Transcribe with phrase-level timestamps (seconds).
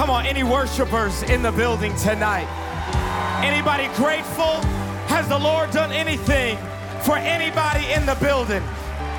[0.00, 2.48] Come on, any worshipers in the building tonight?
[3.44, 4.56] Anybody grateful?
[5.12, 6.56] Has the Lord done anything
[7.04, 8.64] for anybody in the building?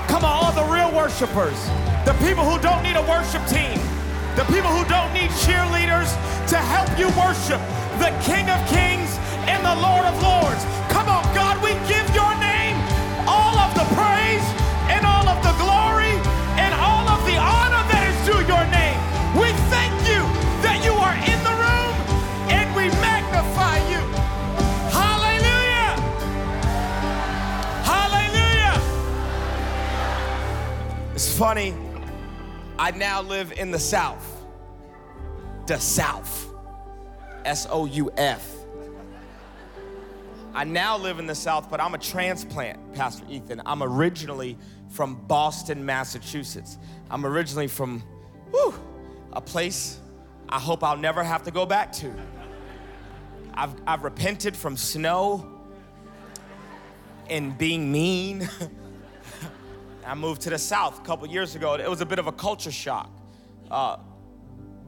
[0.09, 1.53] Come on, all the real worshipers,
[2.01, 3.77] the people who don't need a worship team,
[4.33, 6.09] the people who don't need cheerleaders
[6.49, 7.61] to help you worship
[8.01, 10.65] the King of Kings and the Lord of Lords.
[10.89, 12.00] Come on, God, we give
[31.41, 31.73] funny,
[32.77, 34.45] I now live in the South.
[35.65, 36.53] The South.
[37.45, 38.47] S O U F.
[40.53, 43.59] I now live in the South, but I'm a transplant, Pastor Ethan.
[43.65, 44.55] I'm originally
[44.89, 46.77] from Boston, Massachusetts.
[47.09, 48.03] I'm originally from
[48.51, 48.75] whew,
[49.33, 49.99] a place
[50.47, 52.13] I hope I'll never have to go back to.
[53.55, 55.59] I've, I've repented from snow
[57.31, 58.47] and being mean.
[60.05, 61.75] I moved to the South a couple years ago.
[61.75, 63.09] It was a bit of a culture shock.
[63.69, 63.97] Uh,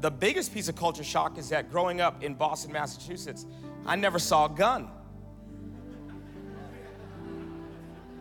[0.01, 3.45] the biggest piece of culture shock is that growing up in Boston, Massachusetts,
[3.85, 4.89] I never saw a gun.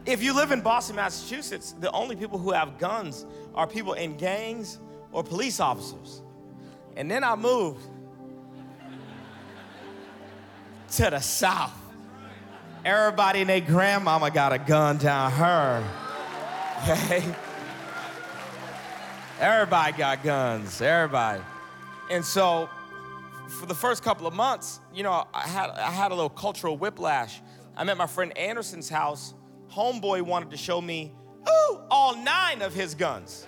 [0.05, 4.17] If you live in Boston, Massachusetts, the only people who have guns are people in
[4.17, 4.79] gangs
[5.12, 6.23] or police officers.
[6.97, 7.84] And then I moved
[10.93, 11.73] to the South.
[12.84, 16.02] Everybody and their grandmama got a gun down her.
[16.83, 17.25] Okay?
[19.41, 20.80] Everybody got guns.
[20.80, 21.42] Everybody.
[22.11, 22.69] And so,
[23.48, 26.77] for the first couple of months, you know, I had, I had a little cultural
[26.77, 27.41] whiplash.
[27.77, 29.34] I'm at my friend Anderson's house.
[29.72, 31.12] Homeboy wanted to show me,
[31.48, 33.47] ooh, all nine of his guns.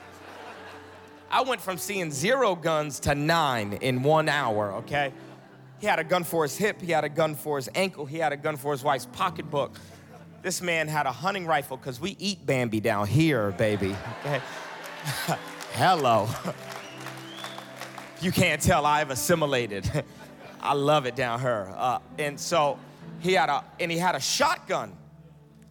[1.30, 5.12] I went from seeing zero guns to nine in one hour, okay?
[5.80, 8.18] He had a gun for his hip, he had a gun for his ankle, he
[8.18, 9.76] had a gun for his wife's pocketbook.
[10.44, 14.42] This man had a hunting rifle because we eat Bambi down here, baby, okay?
[15.72, 16.28] Hello.
[18.20, 19.90] you can't tell I've assimilated.
[20.60, 21.72] I love it down here.
[21.74, 22.78] Uh, and so
[23.20, 24.94] he had a and he had a shotgun.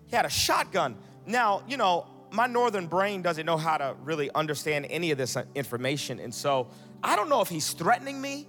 [0.07, 0.97] He had a shotgun.
[1.27, 5.37] Now, you know, my northern brain doesn't know how to really understand any of this
[5.53, 6.19] information.
[6.19, 6.67] And so
[7.03, 8.47] I don't know if he's threatening me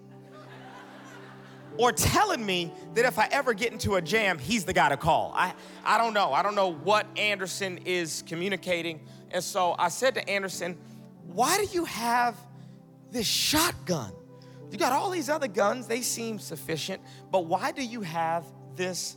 [1.78, 4.96] or telling me that if I ever get into a jam, he's the guy to
[4.96, 5.32] call.
[5.34, 5.54] I,
[5.84, 6.32] I don't know.
[6.32, 9.00] I don't know what Anderson is communicating.
[9.30, 10.78] And so I said to Anderson,
[11.26, 12.36] Why do you have
[13.10, 14.12] this shotgun?
[14.70, 19.16] You got all these other guns, they seem sufficient, but why do you have this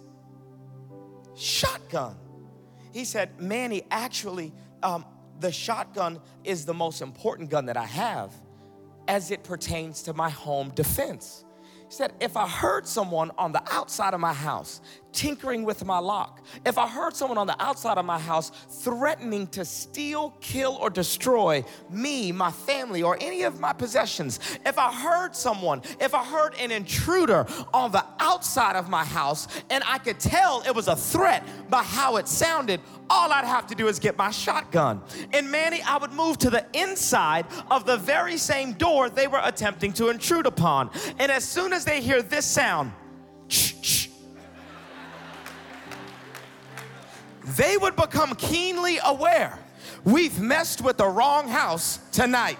[1.35, 2.15] shotgun?
[2.93, 4.53] He said, Manny, actually,
[4.83, 5.05] um,
[5.39, 8.31] the shotgun is the most important gun that I have
[9.07, 11.43] as it pertains to my home defense.
[11.87, 14.81] He said, if I heard someone on the outside of my house
[15.13, 19.47] tinkering with my lock, if I heard someone on the outside of my house threatening
[19.47, 24.91] to steal, kill, or destroy me, my family, or any of my possessions, if I
[24.91, 29.97] heard someone, if I heard an intruder on the outside of my house and I
[29.97, 33.87] could tell it was a threat by how it sounded, all I'd have to do
[33.87, 35.01] is get my shotgun.
[35.33, 39.41] And Manny, I would move to the inside of the very same door they were
[39.43, 40.89] attempting to intrude upon.
[41.19, 42.91] And as soon as they hear this sound,
[47.55, 49.57] they would become keenly aware
[50.03, 52.57] we've messed with the wrong house tonight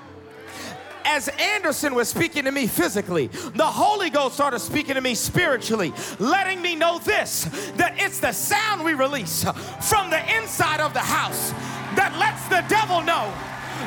[1.08, 5.94] as Anderson was speaking to me physically, the Holy Ghost started speaking to me spiritually,
[6.20, 7.46] letting me know this
[7.78, 9.44] that it's the sound we release
[9.88, 11.52] from the inside of the house
[11.96, 13.32] that lets the devil know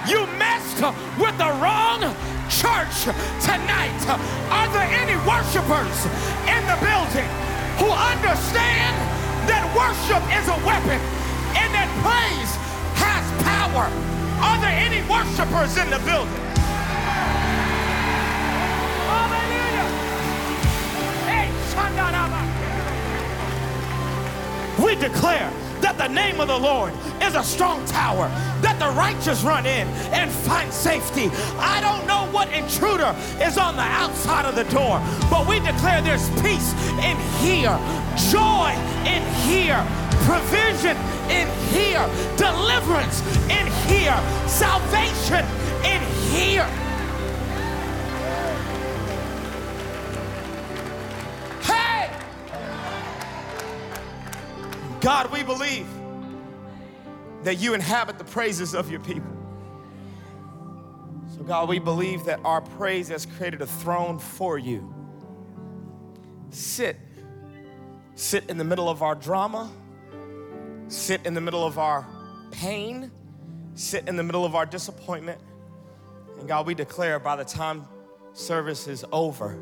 [0.08, 0.80] you messed
[1.20, 2.00] with the wrong
[2.48, 3.04] church
[3.44, 4.00] tonight.
[4.48, 5.96] Are there any worshipers
[6.48, 7.28] in the building
[7.76, 11.00] who understand that worship is a weapon
[11.56, 12.52] and that praise
[13.00, 13.86] has power?
[14.42, 16.40] Are there any worshipers in the building?
[24.82, 26.92] We declare that the name of the Lord
[27.22, 28.28] is a strong tower,
[28.62, 31.30] that the righteous run in and find safety.
[31.58, 35.00] I don't know what intruder is on the outside of the door,
[35.30, 37.76] but we declare there's peace in here,
[38.30, 38.72] joy
[39.04, 39.80] in here,
[40.24, 40.96] provision
[41.30, 42.04] in here,
[42.36, 45.44] deliverance in here, salvation
[45.84, 46.89] in here.
[55.00, 55.86] God, we believe
[57.42, 59.36] that you inhabit the praises of your people.
[61.34, 64.94] So, God, we believe that our praise has created a throne for you.
[66.50, 66.98] Sit.
[68.14, 69.70] Sit in the middle of our drama.
[70.88, 72.06] Sit in the middle of our
[72.50, 73.10] pain.
[73.74, 75.40] Sit in the middle of our disappointment.
[76.38, 77.86] And God, we declare by the time
[78.34, 79.58] service is over,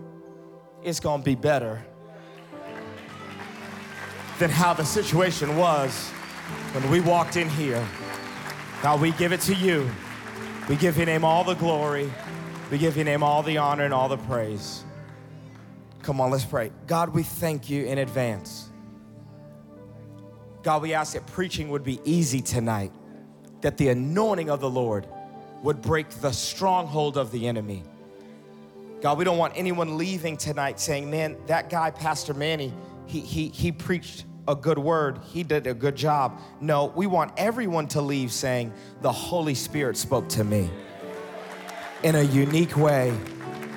[0.83, 1.85] it's gonna be better
[4.39, 6.09] than how the situation was
[6.73, 7.85] when we walked in here.
[8.83, 9.91] God, we give it to you.
[10.69, 12.13] We give your name all the glory.
[12.71, 14.85] We give your name all the honor and all the praise.
[16.03, 16.71] Come on, let's pray.
[16.87, 18.69] God, we thank you in advance.
[20.63, 22.93] God, we ask that preaching would be easy tonight,
[23.63, 25.07] that the anointing of the Lord
[25.63, 27.83] would break the stronghold of the enemy.
[29.01, 32.73] God, we don't want anyone leaving tonight saying, man, that guy, Pastor Manny,
[33.09, 36.41] he, he, he preached a good word, he did a good job.
[36.61, 38.73] No, we want everyone to leave saying,
[39.03, 40.71] the Holy Spirit spoke to me
[42.03, 43.15] in a unique way,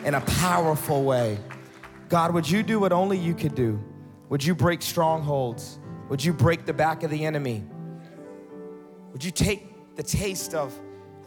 [0.06, 1.38] in a powerful way.
[2.10, 3.81] God, would you do what only you could do?
[4.30, 5.80] Would you break strongholds?
[6.10, 7.63] Would you break the back of the enemy?
[9.12, 10.77] Would you take the taste of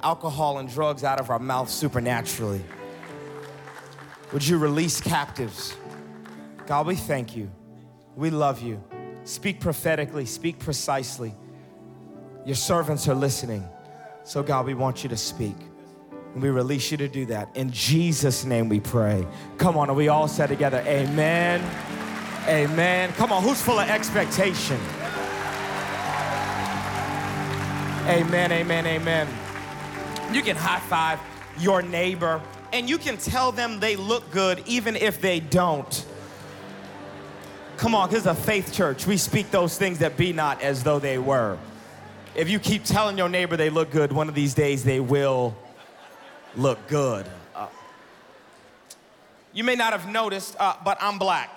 [0.03, 2.63] alcohol and drugs out of our mouth supernaturally?
[4.33, 5.77] Would you release captives?
[6.67, 7.51] God, we thank you.
[8.17, 8.83] We love you.
[9.25, 11.35] Speak prophetically, speak precisely.
[12.45, 13.67] Your servants are listening.
[14.23, 15.57] So, God, we want you to speak.
[16.35, 17.49] And we release you to do that.
[17.55, 19.27] In Jesus' name we pray.
[19.57, 21.63] Come on, and we all said together, Amen.
[22.47, 23.13] Amen.
[23.13, 24.79] Come on, who's full of expectation?
[28.07, 29.29] Amen, amen, amen.
[30.31, 31.19] You can high five
[31.59, 36.05] your neighbor and you can tell them they look good even if they don't.
[37.85, 39.07] Come on, this is a faith church.
[39.07, 41.59] We speak those things that be not as though they were.
[42.35, 45.55] If you keep telling your neighbor they look good, one of these days they will
[46.57, 47.27] look good.
[47.55, 47.67] Uh,
[49.53, 51.51] you may not have noticed, uh, but I'm black.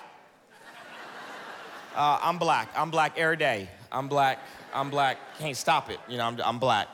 [1.96, 2.68] Uh, I'm black.
[2.76, 3.70] I'm black every day.
[3.90, 4.38] I'm black.
[4.74, 5.16] I'm black.
[5.38, 5.98] Can't stop it.
[6.10, 6.88] You know, I'm, I'm black.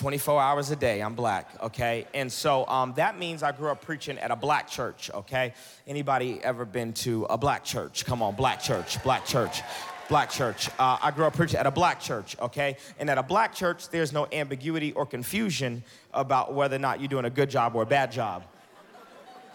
[0.00, 2.06] 24 hours a day, I'm black, okay?
[2.14, 5.52] And so um, that means I grew up preaching at a black church, okay?
[5.86, 8.06] Anybody ever been to a black church?
[8.06, 9.60] Come on, black church, black church.
[10.08, 10.70] Black church.
[10.78, 12.78] Uh, I grew up preaching at a black church, okay?
[12.98, 17.08] And at a black church, there's no ambiguity or confusion about whether or not you're
[17.08, 18.42] doing a good job or a bad job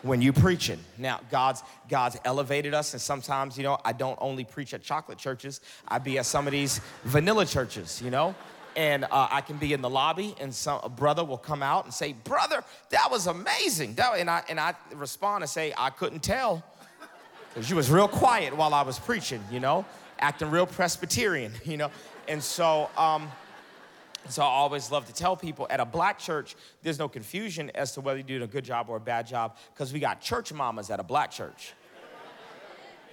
[0.03, 0.80] when you preaching.
[1.00, 5.18] Now, God's God's elevated us, and sometimes, you know, I don't only preach at chocolate
[5.18, 5.59] churches.
[5.88, 8.36] I be at some of these vanilla churches, you know
[8.75, 11.86] and uh, I can be in the lobby, and some a brother will come out
[11.86, 15.89] and say, "Brother, that was amazing." That, and I and I respond and say, "I
[15.89, 16.63] couldn't tell,
[17.54, 19.86] because you was real quiet while I was preaching, you know,
[20.19, 21.92] acting real Presbyterian, you know."
[22.27, 23.31] And so, um,
[24.30, 27.92] so I always love to tell people at a black church, there's no confusion as
[27.94, 30.51] to whether you're doing a good job or a bad job, because we got church
[30.51, 31.74] mamas at a black church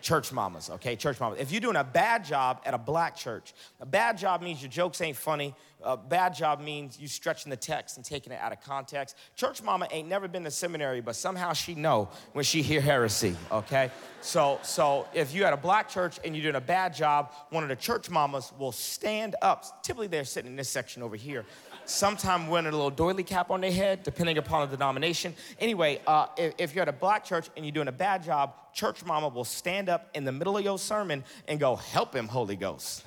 [0.03, 0.97] church mamas, okay?
[0.97, 1.39] Church mamas.
[1.41, 4.71] If you're doing a bad job at a black church, a bad job means your
[4.71, 5.55] jokes ain't funny.
[5.85, 9.17] A bad job means you stretching the text and taking it out of context.
[9.35, 13.37] Church mama ain't never been to seminary, but somehow she know when she hear heresy,
[13.51, 13.91] okay?
[14.21, 17.63] So, so if you at a black church and you're doing a bad job, one
[17.63, 19.83] of the church mamas will stand up.
[19.83, 21.45] Typically, they're sitting in this section over here
[21.93, 25.35] Sometimes wearing a little doily cap on their head, depending upon the denomination.
[25.61, 28.55] Anyway, uh, if, if, you're at a black church and you're doing a bad job,
[28.73, 32.29] church mama will stand up in the middle of your sermon and go, Help him,
[32.29, 33.05] Holy Ghost.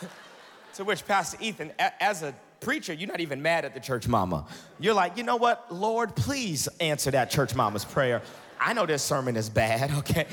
[0.74, 4.06] to which Pastor Ethan, a- as a preacher, you're not even mad at the church
[4.06, 4.46] mama.
[4.78, 5.72] You're like, you know what?
[5.74, 8.20] Lord, please answer that church mama's prayer.
[8.60, 10.26] I know this sermon is bad, okay?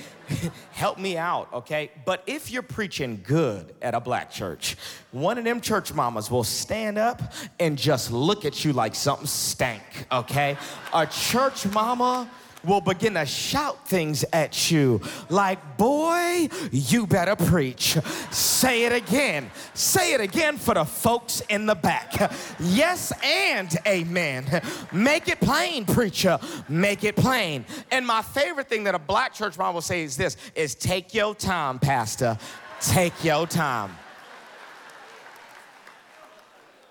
[0.72, 1.92] Help me out, okay?
[2.06, 4.78] But if you're preaching good at a black church,
[5.12, 7.22] one of them church mamas will stand up
[7.60, 10.58] and just look at you like something stank, okay?
[10.94, 12.30] A church mama
[12.64, 17.98] will begin to shout things at you like, Boy, you better preach.
[18.32, 19.52] Say it again.
[19.74, 22.32] Say it again for the folks in the back.
[22.60, 24.46] Yes and amen.
[24.92, 26.40] Make it plain, preacher.
[26.70, 27.66] Make it plain.
[27.92, 31.14] And my favorite thing that a black church mom will say is this is take
[31.14, 32.38] your time, pastor.
[32.80, 33.96] Take your time.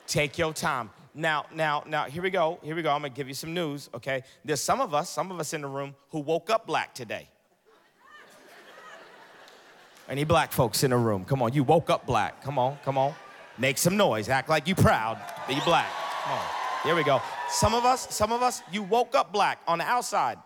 [0.07, 0.91] Take your time.
[1.15, 2.59] Now, now, now, here we go.
[2.63, 2.91] Here we go.
[2.91, 4.23] I'm gonna give you some news, okay?
[4.45, 7.29] There's some of us, some of us in the room who woke up black today.
[10.09, 11.25] Any black folks in the room?
[11.25, 12.43] Come on, you woke up black.
[12.43, 13.15] Come on, come on.
[13.59, 14.29] Make some noise.
[14.29, 15.19] Act like you proud.
[15.47, 15.91] Be black.
[16.25, 16.45] Come on.
[16.83, 17.21] Here we go.
[17.49, 20.39] Some of us, some of us, you woke up black on the outside.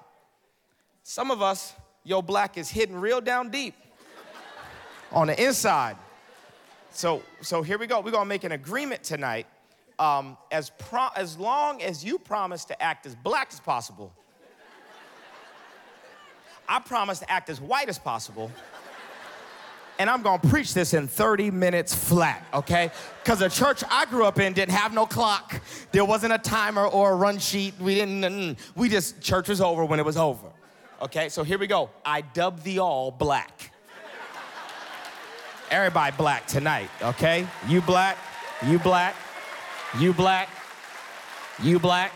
[1.02, 1.72] Some of us,
[2.04, 3.74] your black is hidden real down deep
[5.12, 5.96] on the inside.
[6.90, 8.00] So, so here we go.
[8.00, 9.46] We're gonna make an agreement tonight
[9.98, 14.12] um, as, pro- as long as you promise to act as black as possible,
[16.68, 18.50] I promise to act as white as possible.
[19.98, 22.90] And I'm gonna preach this in 30 minutes flat, okay?
[23.22, 25.62] Because the church I grew up in didn't have no clock.
[25.92, 27.74] There wasn't a timer or a run sheet.
[27.80, 30.48] We didn't, we just, church was over when it was over.
[31.00, 31.90] Okay, so here we go.
[32.04, 33.72] I dub thee all black.
[35.70, 37.46] Everybody black tonight, okay?
[37.66, 38.18] You black,
[38.66, 39.16] you black,
[39.98, 40.48] you black,
[41.62, 42.12] you black.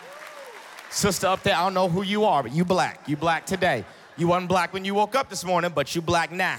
[0.90, 3.08] Sister up there, I don't know who you are, but you black.
[3.08, 3.84] You black today.
[4.16, 6.58] You wasn't black when you woke up this morning, but you black now.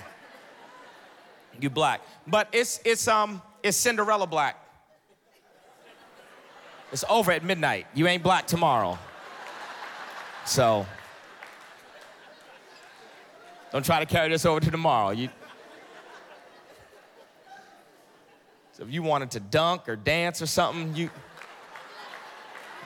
[1.60, 2.02] You black.
[2.26, 4.58] But it's it's um it's Cinderella black.
[6.92, 7.88] It's over at midnight.
[7.94, 8.98] You ain't black tomorrow.
[10.46, 10.86] So
[13.72, 15.12] don't try to carry this over to tomorrow.
[15.12, 15.30] You
[18.82, 21.12] So if you wanted to dunk or dance or something, you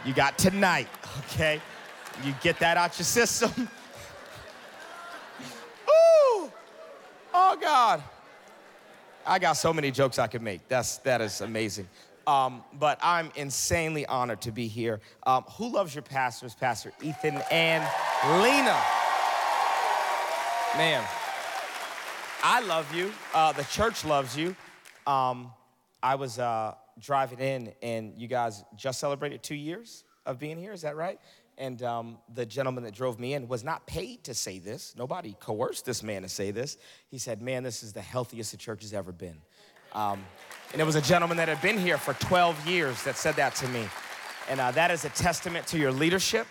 [0.05, 1.61] you got tonight, okay?
[2.21, 3.49] You get that out your system.
[5.87, 6.51] Ooh.
[7.33, 8.03] Oh God.
[9.25, 10.67] I got so many jokes I could make.
[10.67, 11.87] That's that is amazing.
[12.27, 14.99] Um, but I'm insanely honored to be here.
[15.25, 17.85] Um, who loves your pastors, Pastor Ethan and
[18.41, 18.77] Lena?
[20.75, 21.01] Man,
[22.43, 23.13] I love you.
[23.33, 24.57] Uh, the church loves you.
[25.07, 25.51] Um,
[26.05, 30.71] I was uh, driving in, and you guys just celebrated two years of being here.
[30.71, 31.19] Is that right?
[31.57, 34.93] And um, the gentleman that drove me in was not paid to say this.
[34.95, 36.77] Nobody coerced this man to say this.
[37.07, 39.38] He said, Man, this is the healthiest the church has ever been.
[39.93, 40.24] Um,
[40.74, 43.55] and it was a gentleman that had been here for 12 years that said that
[43.55, 43.88] to me.
[44.47, 46.45] And uh, that is a testament to your leadership.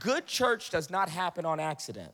[0.00, 2.10] Good church does not happen on accident.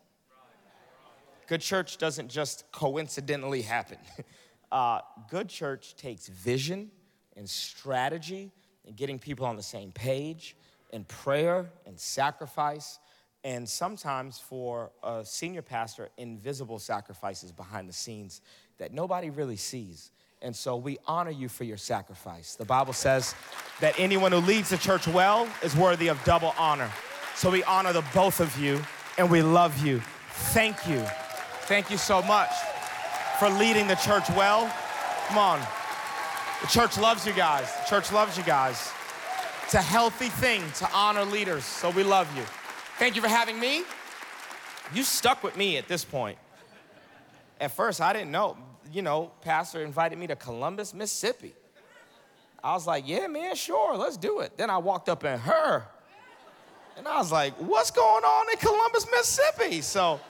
[1.46, 3.96] Good church doesn't just coincidentally happen.
[4.74, 4.98] Uh,
[5.30, 6.90] good church takes vision
[7.36, 8.50] and strategy
[8.84, 10.56] and getting people on the same page
[10.92, 12.98] and prayer and sacrifice
[13.44, 18.40] and sometimes for a senior pastor invisible sacrifices behind the scenes
[18.78, 20.10] that nobody really sees.
[20.42, 22.56] And so we honor you for your sacrifice.
[22.56, 23.36] The bible says
[23.80, 26.90] that anyone who leads the church well is worthy of double honor.
[27.36, 28.82] So we honor the both of you
[29.18, 30.00] and we love you.
[30.52, 30.98] Thank you.
[31.68, 32.50] Thank you so much
[33.38, 34.72] for leading the church well.
[35.28, 35.60] Come on.
[36.62, 37.72] The church loves you guys.
[37.82, 38.90] The church loves you guys.
[39.64, 42.42] It's a healthy thing to honor leaders, so we love you.
[42.98, 43.82] Thank you for having me.
[44.92, 46.38] You stuck with me at this point.
[47.60, 48.56] At first, I didn't know.
[48.92, 51.54] You know, Pastor invited me to Columbus, Mississippi.
[52.62, 54.56] I was like, yeah, man, sure, let's do it.
[54.56, 55.84] Then I walked up in her,
[56.96, 59.80] and I was like, what's going on in Columbus, Mississippi?
[59.80, 60.20] So,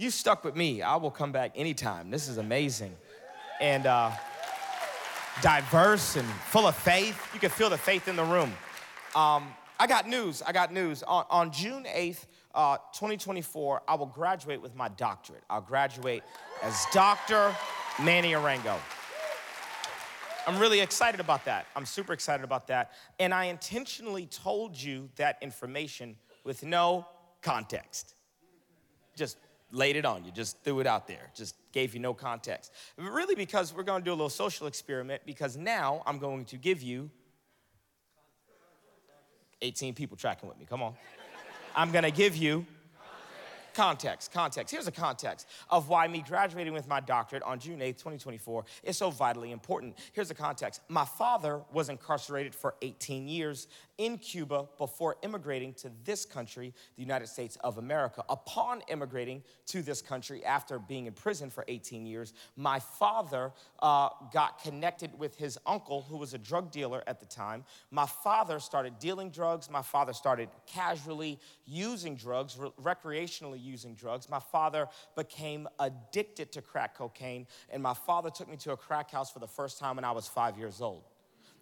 [0.00, 0.80] you stuck with me.
[0.80, 2.10] I will come back anytime.
[2.10, 2.96] This is amazing.
[3.60, 4.10] And uh,
[5.42, 7.20] diverse and full of faith.
[7.34, 8.50] You can feel the faith in the room.
[9.14, 10.40] Um, I got news.
[10.40, 11.02] I got news.
[11.02, 15.42] On, on June 8th, uh, 2024, I will graduate with my doctorate.
[15.50, 16.22] I'll graduate
[16.62, 17.54] as Dr.
[18.02, 18.76] Manny Arango.
[20.46, 21.66] I'm really excited about that.
[21.76, 22.92] I'm super excited about that.
[23.18, 27.06] And I intentionally told you that information with no
[27.42, 28.14] context.
[29.14, 29.36] Just
[29.72, 32.72] laid it on you, just threw it out there, just gave you no context.
[32.96, 36.56] Really, because we're going to do a little social experiment, because now I'm going to
[36.56, 37.10] give you
[39.62, 40.66] 18 people tracking with me.
[40.68, 40.94] Come on.
[41.76, 42.66] I'm going to give you
[43.74, 44.72] Context, context.
[44.72, 48.96] Here's a context of why me graduating with my doctorate on June 8th, 2024 is
[48.96, 49.96] so vitally important.
[50.12, 50.80] Here's the context.
[50.88, 53.68] My father was incarcerated for 18 years
[54.00, 58.24] in Cuba before immigrating to this country, the United States of America.
[58.30, 64.08] Upon immigrating to this country after being in prison for 18 years, my father uh,
[64.32, 67.62] got connected with his uncle, who was a drug dealer at the time.
[67.90, 69.68] My father started dealing drugs.
[69.68, 74.30] My father started casually using drugs, re- recreationally using drugs.
[74.30, 79.10] My father became addicted to crack cocaine, and my father took me to a crack
[79.10, 81.09] house for the first time when I was five years old.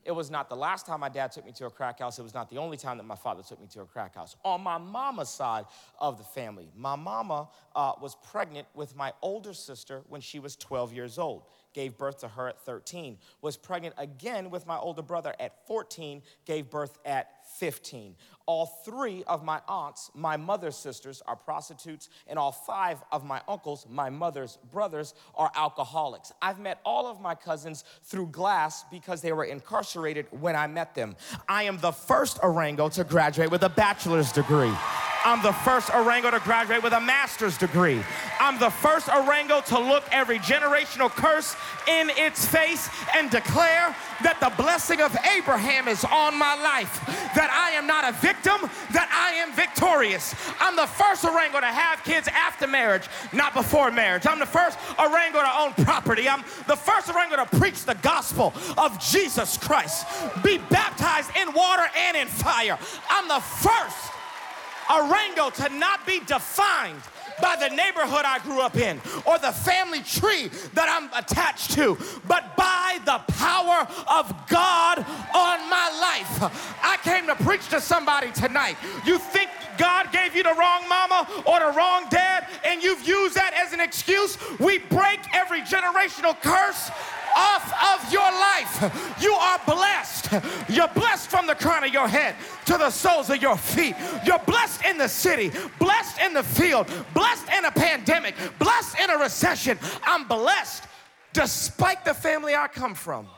[0.08, 2.18] It was not the last time my dad took me to a crack house.
[2.18, 4.36] It was not the only time that my father took me to a crack house.
[4.42, 5.66] On my mama's side
[6.00, 7.46] of the family, my mama
[7.76, 11.42] uh, was pregnant with my older sister when she was 12 years old
[11.74, 16.22] gave birth to her at 13, was pregnant again with my older brother at 14,
[16.44, 18.16] gave birth at 15.
[18.48, 23.42] All three of my aunts, my mother's sisters, are prostitutes, and all five of my
[23.46, 26.32] uncles, my mother's brothers, are alcoholics.
[26.40, 30.94] I've met all of my cousins through glass because they were incarcerated when I met
[30.94, 31.14] them.
[31.46, 34.72] I am the first Arango to graduate with a bachelor's degree.
[35.28, 38.02] I'm the first Arango to graduate with a master's degree.
[38.40, 41.54] I'm the first Arango to look every generational curse
[41.86, 47.04] in its face and declare that the blessing of Abraham is on my life,
[47.34, 48.56] that I am not a victim,
[48.92, 50.34] that I am victorious.
[50.60, 54.26] I'm the first Arango to have kids after marriage, not before marriage.
[54.26, 56.26] I'm the first Arango to own property.
[56.26, 60.06] I'm the first Arango to preach the gospel of Jesus Christ,
[60.42, 62.78] be baptized in water and in fire.
[63.10, 64.07] I'm the first
[64.88, 67.00] Arango to not be defined
[67.40, 71.96] by the neighborhood I grew up in or the family tree that I'm attached to,
[72.26, 76.82] but by the power of God on my life.
[76.82, 78.76] I came to preach to somebody tonight.
[79.04, 83.36] You think God gave you the wrong mama or the wrong dad, and you've used
[83.36, 84.36] that as an excuse?
[84.58, 86.90] We break every generational curse
[87.38, 89.14] off of your life.
[89.22, 90.30] You are blessed.
[90.68, 92.34] You're blessed from the crown of your head
[92.66, 93.94] to the soles of your feet.
[94.26, 99.10] You're blessed in the city, blessed in the field, blessed in a pandemic, blessed in
[99.10, 99.78] a recession.
[100.02, 100.84] I'm blessed
[101.32, 103.28] despite the family I come from.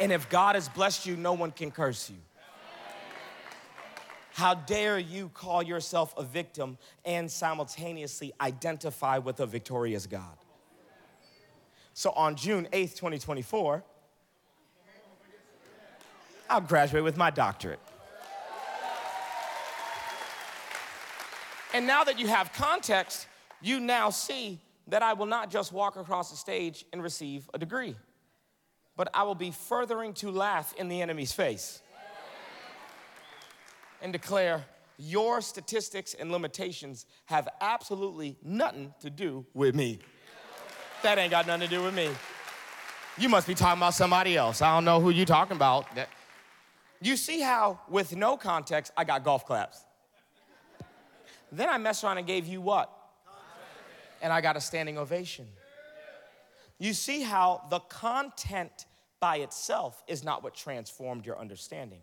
[0.00, 2.16] And if God has blessed you, no one can curse you.
[4.34, 10.36] How dare you call yourself a victim and simultaneously identify with a victorious God?
[11.92, 13.84] So on June 8th, 2024,
[16.50, 17.78] I'll graduate with my doctorate.
[21.72, 23.28] And now that you have context,
[23.62, 27.58] you now see that I will not just walk across the stage and receive a
[27.58, 27.94] degree,
[28.96, 31.82] but I will be furthering to laugh in the enemy's face
[34.04, 34.62] and declare
[34.98, 39.98] your statistics and limitations have absolutely nothing to do with me.
[41.02, 42.10] That ain't got nothing to do with me.
[43.16, 44.60] You must be talking about somebody else.
[44.60, 45.86] I don't know who you're talking about.
[47.00, 49.80] You see how, with no context, I got golf claps.
[51.50, 52.92] Then I messed around and gave you what?
[54.20, 55.46] And I got a standing ovation.
[56.78, 58.84] You see how the content
[59.18, 62.00] by itself is not what transformed your understanding,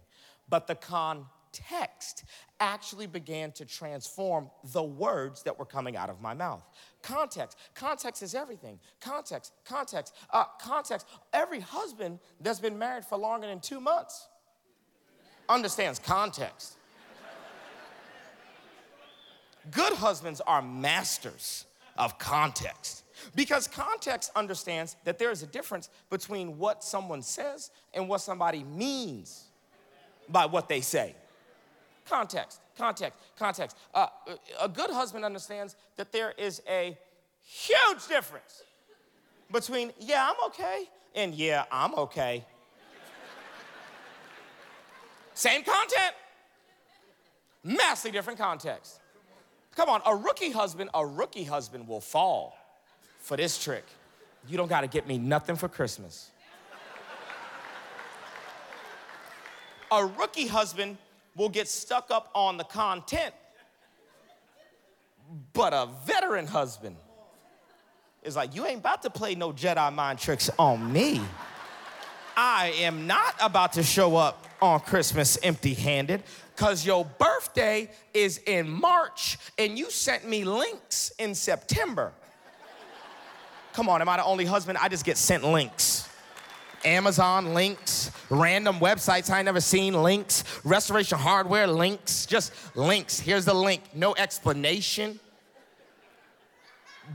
[0.49, 2.23] but the content text
[2.59, 6.63] actually began to transform the words that were coming out of my mouth.
[7.01, 7.57] Context.
[7.73, 8.79] Context is everything.
[8.99, 11.07] Context, context, uh, context.
[11.33, 14.27] Every husband that's been married for longer than two months
[15.49, 16.77] understands context.
[19.69, 21.65] Good husbands are masters
[21.97, 23.03] of context
[23.35, 28.63] because context understands that there is a difference between what someone says and what somebody
[28.63, 29.45] means
[30.29, 31.15] by what they say.
[32.11, 33.77] Context, context, context.
[33.93, 34.07] Uh,
[34.61, 36.97] a good husband understands that there is a
[37.41, 38.63] huge difference
[39.49, 42.43] between, yeah, I'm okay, and yeah, I'm okay.
[45.35, 46.13] Same content,
[47.63, 48.99] massively different context.
[49.77, 52.57] Come on, a rookie husband, a rookie husband will fall
[53.19, 53.85] for this trick.
[54.49, 56.29] You don't gotta get me nothing for Christmas.
[59.91, 60.97] A rookie husband
[61.35, 63.33] will get stuck up on the content,
[65.53, 66.95] but a veteran husband
[68.23, 71.21] is like, You ain't about to play no Jedi mind tricks on me.
[72.35, 76.23] I am not about to show up on Christmas empty handed
[76.55, 82.13] because your birthday is in March and you sent me links in September.
[83.73, 84.77] Come on, am I the only husband?
[84.81, 86.00] I just get sent links.
[86.85, 93.19] Amazon links, random websites I never seen links, restoration hardware links, just links.
[93.19, 95.19] Here's the link, no explanation.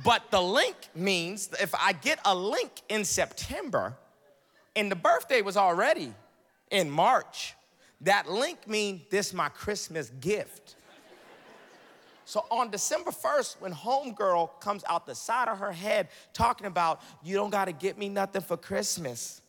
[0.04, 3.96] But the link means if I get a link in September
[4.74, 6.12] and the birthday was already
[6.70, 7.54] in March,
[8.02, 10.76] that link means this my Christmas gift.
[12.26, 17.00] So on December 1st, when homegirl comes out the side of her head talking about,
[17.22, 19.40] you don't gotta get me nothing for Christmas,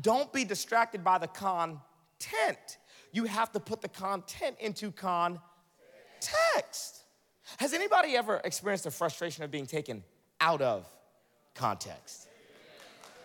[0.00, 2.78] don't be distracted by the content.
[3.12, 5.42] You have to put the content into context.
[7.58, 10.02] Has anybody ever experienced the frustration of being taken
[10.40, 10.86] out of
[11.54, 12.28] context?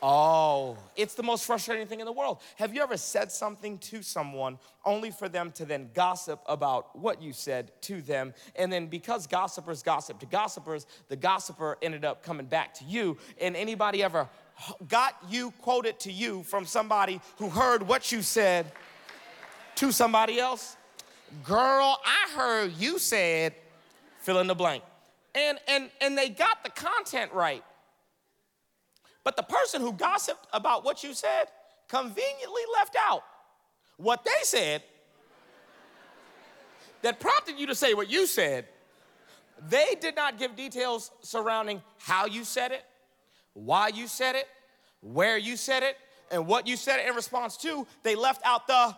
[0.01, 2.39] Oh, it's the most frustrating thing in the world.
[2.57, 7.21] Have you ever said something to someone only for them to then gossip about what
[7.21, 8.33] you said to them?
[8.55, 13.17] And then because gossipers gossip to gossipers, the gossiper ended up coming back to you.
[13.41, 14.29] And anybody ever
[14.87, 18.71] got you quoted to you from somebody who heard what you said
[19.75, 20.75] to somebody else?
[21.43, 23.53] Girl, I heard you said
[24.19, 24.83] fill in the blank.
[25.35, 27.63] And and and they got the content right.
[29.23, 31.45] But the person who gossiped about what you said
[31.87, 33.23] conveniently left out
[33.97, 34.83] what they said
[37.01, 38.65] that prompted you to say what you said.
[39.69, 42.83] They did not give details surrounding how you said it,
[43.53, 44.45] why you said it,
[45.01, 45.97] where you said it,
[46.31, 47.87] and what you said in response to.
[48.03, 48.95] They left out the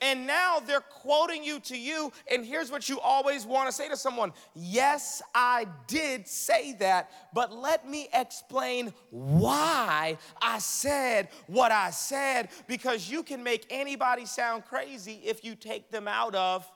[0.00, 2.12] and now they're quoting you to you.
[2.30, 7.10] And here's what you always want to say to someone Yes, I did say that,
[7.32, 14.26] but let me explain why I said what I said, because you can make anybody
[14.26, 16.68] sound crazy if you take them out of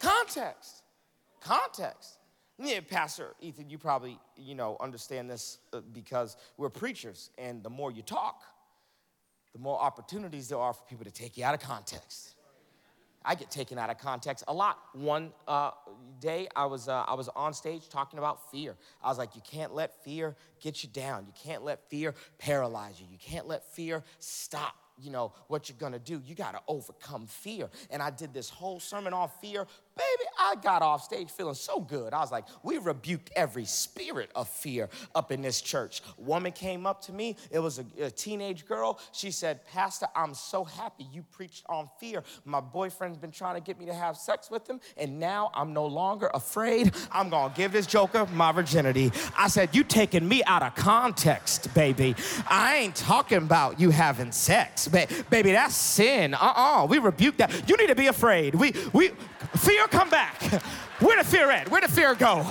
[0.00, 0.82] context.
[1.40, 1.40] Context.
[1.40, 2.17] context.
[2.60, 7.70] Yeah, Pastor Ethan, you probably, you know, understand this uh, because we're preachers, and the
[7.70, 8.42] more you talk,
[9.52, 12.34] the more opportunities there are for people to take you out of context.
[13.24, 14.78] I get taken out of context a lot.
[14.92, 15.70] One uh,
[16.18, 18.74] day, I was uh, I was on stage talking about fear.
[19.02, 21.26] I was like, "You can't let fear get you down.
[21.26, 23.06] You can't let fear paralyze you.
[23.10, 26.20] You can't let fear stop you know, what you're gonna do.
[26.24, 27.68] You gotta overcome fear.
[27.90, 29.66] And I did this whole sermon on fear.
[29.98, 32.12] Baby, I got off stage feeling so good.
[32.12, 36.02] I was like, we rebuked every spirit of fear up in this church.
[36.16, 39.00] Woman came up to me, it was a, a teenage girl.
[39.12, 42.22] She said, Pastor, I'm so happy you preached on fear.
[42.44, 45.72] My boyfriend's been trying to get me to have sex with him, and now I'm
[45.72, 46.94] no longer afraid.
[47.12, 49.12] I'm gonna give this joker my virginity.
[49.36, 52.14] I said, You taking me out of context, baby.
[52.46, 54.88] I ain't talking about you having sex
[55.30, 56.34] baby, that's sin.
[56.34, 56.86] Uh-uh.
[56.86, 57.68] We rebuke that.
[57.68, 58.54] You need to be afraid.
[58.54, 59.10] We we
[59.56, 60.42] fear come back.
[61.00, 61.70] Where the fear at?
[61.70, 62.46] Where the fear go?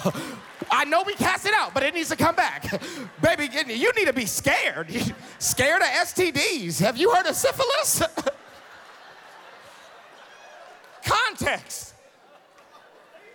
[0.71, 2.81] I know we cast it out, but it needs to come back.
[3.21, 4.89] Baby, you need to be scared.
[5.39, 6.79] scared of STDs.
[6.79, 8.03] Have you heard of syphilis?
[11.03, 11.93] Context.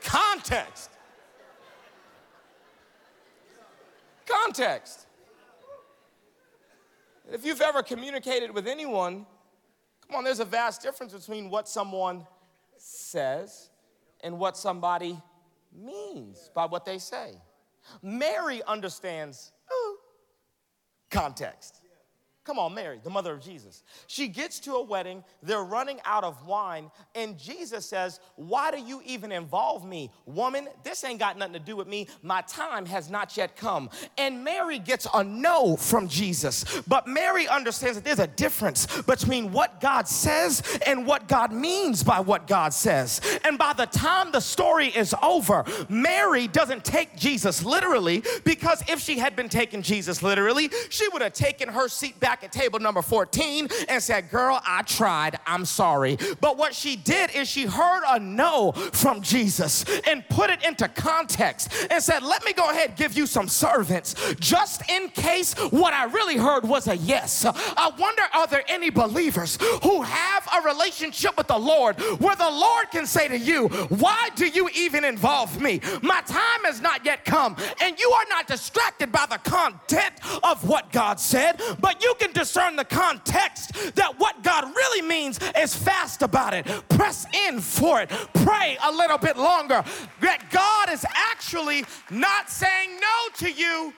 [0.02, 0.90] Context.
[4.26, 5.06] Context.
[7.30, 9.26] If you've ever communicated with anyone,
[10.06, 12.26] come on, there's a vast difference between what someone
[12.82, 13.70] says
[14.22, 15.18] and what somebody
[15.72, 17.32] means by what they say.
[18.02, 19.96] Mary understands ooh,
[21.10, 21.81] context.
[22.44, 23.84] Come on, Mary, the mother of Jesus.
[24.08, 28.80] She gets to a wedding, they're running out of wine, and Jesus says, Why do
[28.80, 30.10] you even involve me?
[30.26, 32.08] Woman, this ain't got nothing to do with me.
[32.20, 33.90] My time has not yet come.
[34.18, 36.64] And Mary gets a no from Jesus.
[36.88, 42.02] But Mary understands that there's a difference between what God says and what God means
[42.02, 43.20] by what God says.
[43.44, 48.98] And by the time the story is over, Mary doesn't take Jesus literally because if
[48.98, 52.50] she had been taking Jesus literally, she would have taken her seat back back at
[52.50, 55.38] table number 14 and said, Girl, I tried.
[55.46, 56.16] I'm sorry.
[56.40, 60.88] But what she did is she heard a no from Jesus and put it into
[60.88, 65.92] context and said, Let me go ahead give you some servants just in case what
[65.92, 67.44] I really heard was a yes.
[67.44, 72.50] I wonder, are there any believers who have a relationship with the Lord where the
[72.50, 75.82] Lord can say to you, Why do you even involve me?
[76.00, 80.66] My time has not yet come, and you are not distracted by the content of
[80.66, 85.74] what God said, but you can discern the context that what God really means is
[85.74, 86.66] fast about it.
[86.88, 88.10] Press in for it.
[88.34, 89.82] Pray a little bit longer.
[90.20, 93.92] That God is actually not saying no to you,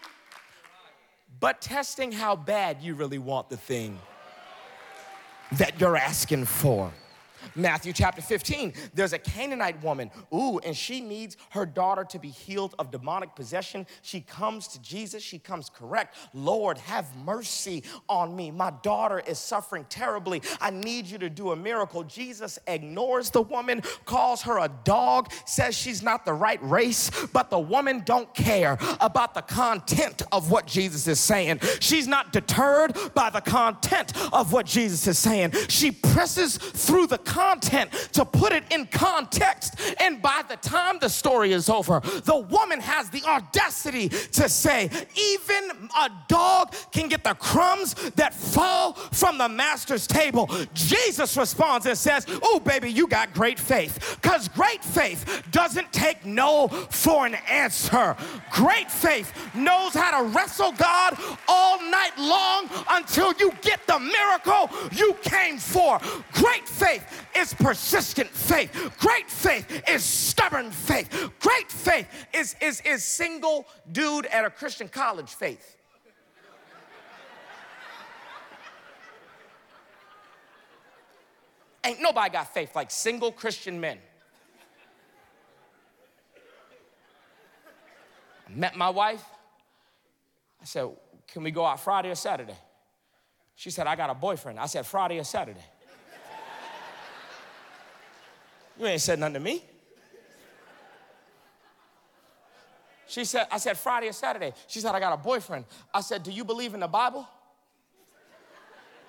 [1.38, 3.98] but testing how bad you really want the thing
[5.52, 6.90] that you're asking for.
[7.56, 12.28] Matthew chapter 15, there's a Canaanite woman, ooh, and she needs her daughter to be
[12.28, 13.86] healed of demonic possession.
[14.02, 16.16] She comes to Jesus, she comes correct.
[16.32, 18.50] Lord, have mercy on me.
[18.50, 20.42] My daughter is suffering terribly.
[20.60, 22.02] I need you to do a miracle.
[22.02, 27.50] Jesus ignores the woman, calls her a dog, says she's not the right race, but
[27.50, 31.60] the woman don't care about the content of what Jesus is saying.
[31.78, 35.52] She's not deterred by the content of what Jesus is saying.
[35.68, 37.43] She presses through the content
[38.12, 39.74] to put it in context.
[40.00, 44.90] And by the time the story is over, the woman has the audacity to say,
[45.16, 50.48] even a dog can get the crumbs that fall from the master's table.
[50.74, 54.18] Jesus responds and says, Oh, baby, you got great faith.
[54.20, 58.16] Because great faith doesn't take no for an answer.
[58.50, 64.70] Great faith knows how to wrestle God all night long until you get the miracle
[64.92, 65.98] you came for.
[66.32, 67.04] Great faith
[67.36, 68.94] is persistent faith.
[68.98, 71.30] Great faith is stubborn faith.
[71.40, 75.76] Great faith is, is, is single dude at a Christian college faith.
[81.84, 83.98] Ain't nobody got faith like single Christian men.
[88.48, 89.22] I met my wife.
[90.62, 90.88] I said,
[91.28, 92.56] Can we go out Friday or Saturday?
[93.54, 94.58] She said, I got a boyfriend.
[94.58, 95.60] I said, Friday or Saturday?
[98.78, 99.62] You ain't said nothing to me.
[103.06, 104.52] She said, I said, Friday or Saturday?
[104.66, 105.66] She said, I got a boyfriend.
[105.92, 107.28] I said, Do you believe in the Bible?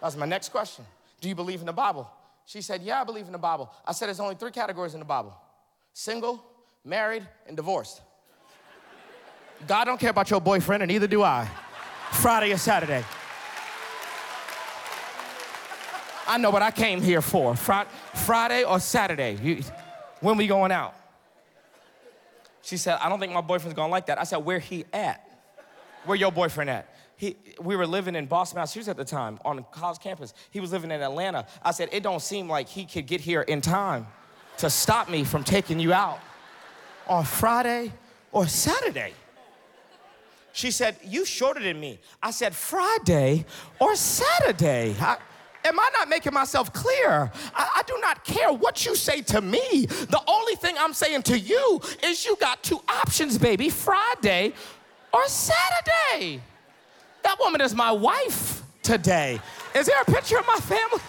[0.02, 0.86] That's my next question.
[1.22, 2.10] Do you believe in the Bible?
[2.46, 3.72] She said, Yeah, I believe in the Bible.
[3.86, 5.36] I said, There's only three categories in the Bible
[5.94, 6.44] single,
[6.84, 8.02] married, and divorced.
[9.66, 11.50] God don't care about your boyfriend, and neither do I.
[12.12, 13.04] Friday or Saturday.
[16.28, 17.56] I know what I came here for.
[17.56, 19.64] Friday or Saturday.
[20.22, 20.96] when we going out?
[22.62, 24.20] She said, I don't think my boyfriend's gonna like that.
[24.20, 25.22] I said, where he at?
[26.06, 26.90] Where your boyfriend at?
[27.18, 30.34] He, we were living in Boston, Massachusetts at the time on college campus.
[30.52, 31.46] He was living in Atlanta.
[31.64, 34.08] I said, it don't seem like he could get here in time
[34.58, 36.20] to stop me from taking you out
[37.08, 37.94] on Friday
[38.32, 39.14] or Saturday.
[40.52, 42.00] She said, You shorter than me.
[42.24, 43.46] I said, Friday
[43.80, 44.96] or Saturday.
[45.00, 45.18] I,
[45.66, 47.32] am I not making myself clear?
[47.54, 49.86] I, I, do not care what you say to me.
[49.88, 54.54] The only thing I'm saying to you is you got two options, baby Friday
[55.12, 56.42] or Saturday.
[57.24, 59.42] That woman is my wife today.
[59.74, 61.02] Is there a picture of my family?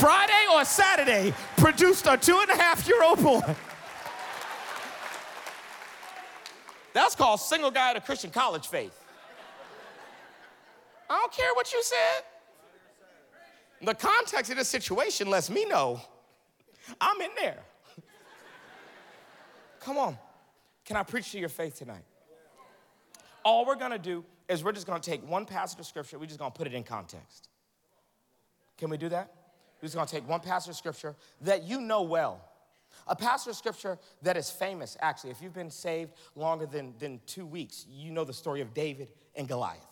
[0.00, 3.42] Friday or Saturday produced a two and a half year old boy.
[6.94, 8.97] That's called single guy at a Christian college faith.
[11.08, 12.24] I don't care what you said.
[13.80, 16.00] The context of this situation lets me know
[17.00, 17.58] I'm in there.
[19.80, 20.18] Come on.
[20.84, 22.04] Can I preach to your faith tonight?
[23.44, 26.38] All we're gonna do is we're just gonna take one passage of scripture, we're just
[26.38, 27.48] gonna put it in context.
[28.76, 29.32] Can we do that?
[29.80, 32.44] We're just gonna take one passage of scripture that you know well.
[33.06, 35.30] A passage of scripture that is famous, actually.
[35.30, 39.08] If you've been saved longer than, than two weeks, you know the story of David
[39.34, 39.86] and Goliath.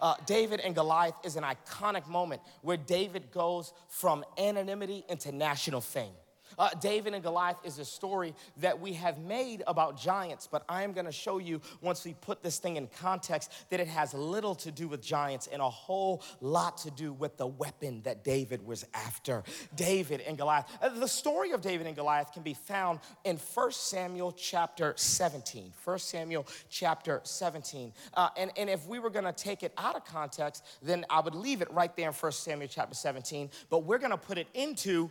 [0.00, 5.80] Uh, David and Goliath is an iconic moment where David goes from anonymity into national
[5.80, 6.12] fame.
[6.58, 10.82] Uh, David and Goliath is a story that we have made about giants, but I
[10.82, 14.14] am going to show you once we put this thing in context that it has
[14.14, 18.24] little to do with giants and a whole lot to do with the weapon that
[18.24, 19.42] David was after.
[19.74, 20.66] David and Goliath.
[20.80, 25.72] Uh, the story of David and Goliath can be found in 1 Samuel chapter 17.
[25.84, 27.92] 1 Samuel chapter 17.
[28.14, 31.20] Uh, and, and if we were going to take it out of context, then I
[31.20, 34.38] would leave it right there in 1 Samuel chapter 17, but we're going to put
[34.38, 35.10] it into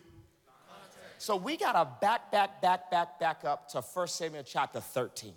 [1.17, 5.33] so we got to back, back, back, back, back up to 1 Samuel chapter 13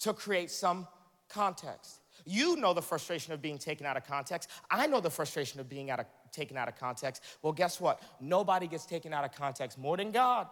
[0.00, 0.86] to create some
[1.28, 2.00] context.
[2.24, 4.50] You know the frustration of being taken out of context.
[4.70, 7.22] I know the frustration of being out of, taken out of context.
[7.42, 8.02] Well, guess what?
[8.20, 10.46] Nobody gets taken out of context more than God.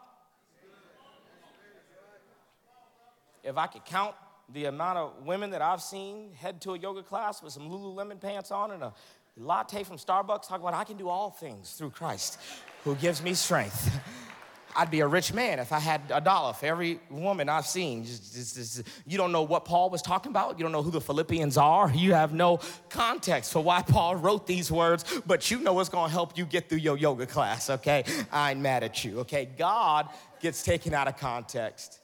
[3.43, 4.15] If I could count
[4.53, 8.21] the amount of women that I've seen head to a yoga class with some Lululemon
[8.21, 8.93] pants on and a
[9.37, 12.39] latte from Starbucks, talking about I can do all things through Christ
[12.87, 13.91] who gives me strength.
[14.77, 18.05] I'd be a rich man if I had a dollar for every woman I've seen.
[18.05, 20.57] Just, just, just, you don't know what Paul was talking about.
[20.59, 21.91] You don't know who the Philippians are.
[21.93, 26.09] You have no context for why Paul wrote these words, but you know what's going
[26.09, 28.05] to help you get through your yoga class, okay?
[28.31, 29.49] I ain't mad at you, okay?
[29.59, 30.09] God
[30.41, 31.99] gets taken out of context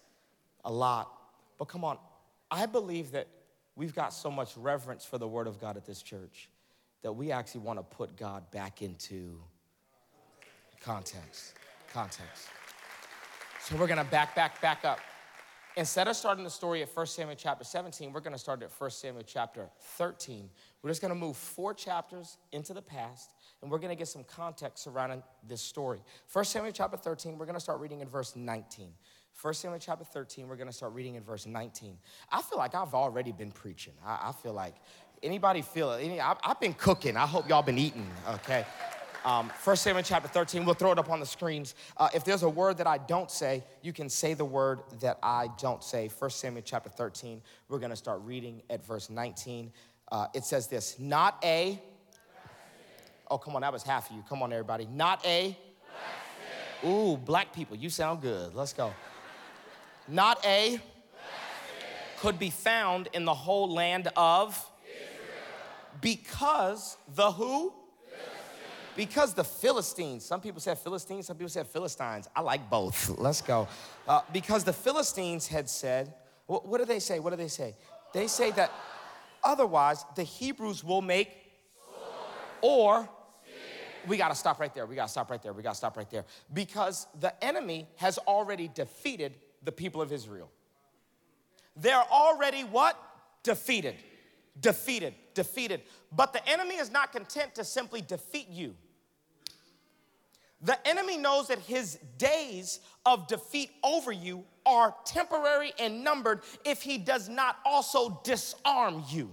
[0.64, 1.12] a lot.
[1.58, 1.96] But come on,
[2.50, 3.28] I believe that
[3.76, 6.48] we've got so much reverence for the Word of God at this church
[7.02, 9.38] that we actually want to put God back into
[10.82, 11.54] context.
[11.92, 12.48] Context.
[13.60, 14.98] So we're gonna back, back, back up.
[15.76, 18.90] Instead of starting the story at 1 Samuel chapter 17, we're gonna start at 1
[18.90, 20.50] Samuel chapter 13.
[20.82, 23.30] We're just gonna move four chapters into the past,
[23.62, 26.02] and we're gonna get some context surrounding this story.
[26.32, 28.92] 1 Samuel chapter 13, we're gonna start reading in verse 19.
[29.40, 31.96] 1 Samuel chapter 13, we're gonna start reading in verse 19.
[32.30, 33.94] I feel like I've already been preaching.
[34.04, 34.74] I, I feel like,
[35.22, 36.04] anybody feel it?
[36.04, 37.16] Any, I, I've been cooking.
[37.16, 38.66] I hope y'all been eating, okay?
[39.24, 41.76] Um, 1 Samuel chapter 13, we'll throw it up on the screens.
[41.96, 45.18] Uh, if there's a word that I don't say, you can say the word that
[45.22, 46.10] I don't say.
[46.18, 49.72] 1 Samuel chapter 13, we're gonna start reading at verse 19.
[50.10, 51.80] Uh, it says this Not a,
[53.30, 54.24] oh, come on, that was half of you.
[54.28, 54.86] Come on, everybody.
[54.86, 55.56] Not a,
[56.84, 58.56] ooh, black people, you sound good.
[58.56, 58.92] Let's go.
[60.08, 60.80] Not a,
[62.18, 64.50] could be found in the whole land of
[64.84, 65.18] Israel.
[66.00, 67.72] because the who?
[68.96, 72.28] Because the Philistines, some people said Philistines, some people said Philistines.
[72.36, 73.08] I like both.
[73.18, 73.68] Let's go.
[74.06, 76.12] Uh, because the Philistines had said,
[76.46, 77.18] what, what do they say?
[77.18, 77.74] What do they say?
[78.12, 78.70] They say that
[79.42, 81.30] otherwise the Hebrews will make
[82.60, 83.08] or
[84.06, 84.84] we got to stop right there.
[84.84, 85.52] We got to stop right there.
[85.52, 86.24] We got to stop right there.
[86.52, 90.50] Because the enemy has already defeated the people of Israel.
[91.76, 92.98] They're already what?
[93.42, 93.94] Defeated.
[94.60, 95.82] defeated, defeated.
[96.10, 98.74] But the enemy is not content to simply defeat you.
[100.62, 106.82] The enemy knows that his days of defeat over you are temporary and numbered if
[106.82, 109.30] he does not also disarm you.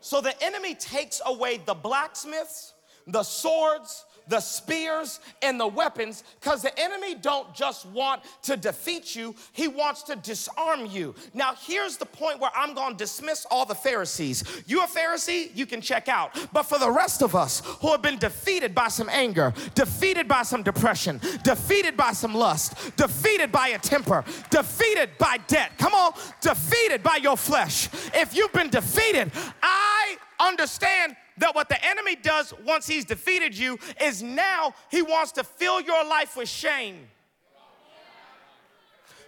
[0.00, 2.74] So the enemy takes away the blacksmiths,
[3.06, 9.16] the swords, the spears and the weapons because the enemy don't just want to defeat
[9.16, 11.14] you he wants to disarm you.
[11.34, 14.44] Now here's the point where i'm going to dismiss all the pharisees.
[14.66, 16.36] You a pharisee you can check out.
[16.52, 20.42] But for the rest of us who have been defeated by some anger defeated by
[20.42, 26.12] some depression defeated by some lust defeated by a temper defeated by debt come on
[26.40, 27.88] defeated by your flesh.
[28.14, 33.78] If you've been defeated i understand that what the enemy does once he's defeated you
[34.00, 37.08] is now he wants to fill your life with shame.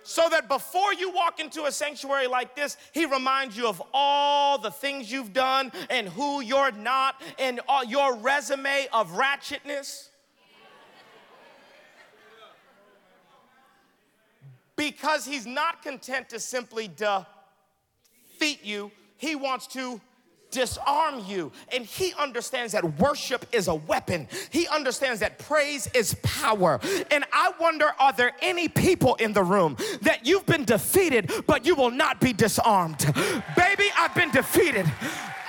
[0.02, 4.58] So that before you walk into a sanctuary like this, he reminds you of all
[4.58, 10.08] the things you've done and who you're not and your resume of ratchetness.
[14.74, 20.00] Because he's not content to simply defeat you, he wants to
[20.50, 21.52] disarm you.
[21.72, 24.28] And he understands that worship is a weapon.
[24.50, 26.80] He understands that praise is power.
[27.10, 31.64] And I wonder are there any people in the room that you've been defeated, but
[31.64, 32.98] you will not be disarmed?
[33.56, 34.86] Baby, I've been defeated.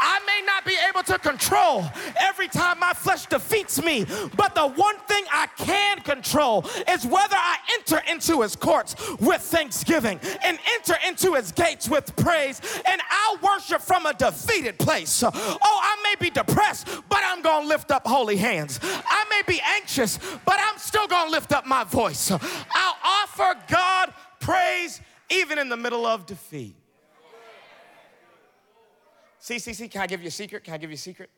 [0.02, 1.86] I may not be able to control
[2.20, 7.36] every time my flesh defeats me, but the one thing I can control is whether
[7.36, 13.00] I enter into his courts with thanksgiving and enter into his gates with praise, and
[13.10, 15.24] I'll worship from a defeated place.
[15.24, 15.32] Oh,
[15.64, 18.80] I may be depressed, but I'm gonna lift up holy hands.
[18.84, 22.32] I may be anxious, but I'm still gonna lift up my voice.
[22.32, 26.76] I'll offer God praise even in the middle of defeat.
[29.42, 30.64] See, see, see, can I give you a secret?
[30.64, 31.32] Can I give you a secret?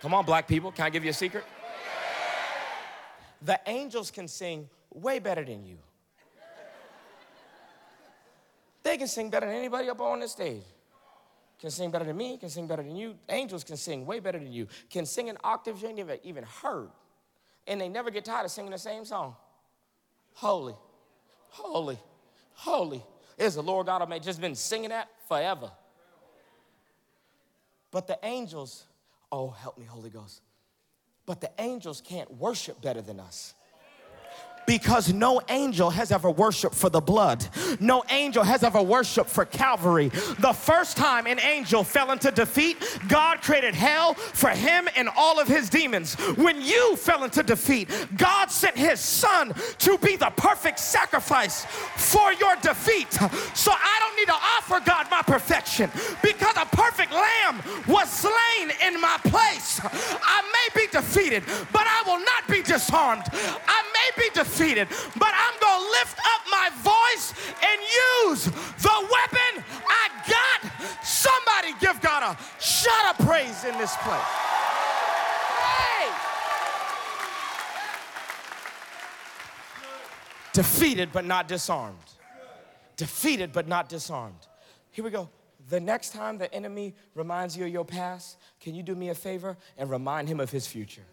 [0.00, 1.44] Come on, black people, can I give you a secret?
[3.42, 5.76] The angels can sing way better than you.
[8.82, 10.62] They can sing better than anybody up on this stage.
[11.60, 13.16] Can sing better than me, can sing better than you.
[13.28, 14.68] Angels can sing way better than you.
[14.88, 16.88] Can sing in octaves you ain't even, even heard.
[17.66, 19.36] And they never get tired of singing the same song.
[20.32, 20.76] Holy,
[21.50, 21.98] holy,
[22.54, 23.04] holy
[23.38, 24.24] is the Lord God Almighty.
[24.24, 25.70] Just been singing that forever.
[27.90, 28.84] But the angels,
[29.32, 30.42] oh, help me, Holy Ghost.
[31.24, 33.54] But the angels can't worship better than us
[34.68, 37.42] because no angel has ever worshiped for the blood.
[37.80, 40.10] No angel has ever worshiped for Calvary.
[40.40, 42.76] The first time an angel fell into defeat,
[43.08, 46.16] God created hell for him and all of his demons.
[46.36, 51.64] When you fell into defeat, God sent his son to be the perfect sacrifice
[51.96, 53.10] for your defeat.
[53.54, 55.90] So I don't need to offer God my perfection
[56.22, 59.80] because a perfect lamb was slain in my place.
[59.82, 63.24] I may be defeated, but I will not be disarmed.
[63.32, 67.80] I may be defeated defeated, but I'm going to lift up my voice and
[68.30, 71.04] use the weapon I got.
[71.04, 74.20] Somebody give God a shout of praise in this place.
[75.58, 76.10] Hey!
[80.52, 81.96] Defeated but not disarmed.
[82.96, 84.48] Defeated but not disarmed.
[84.90, 85.28] Here we go.
[85.68, 89.14] The next time the enemy reminds you of your past, can you do me a
[89.14, 91.04] favor and remind him of his future?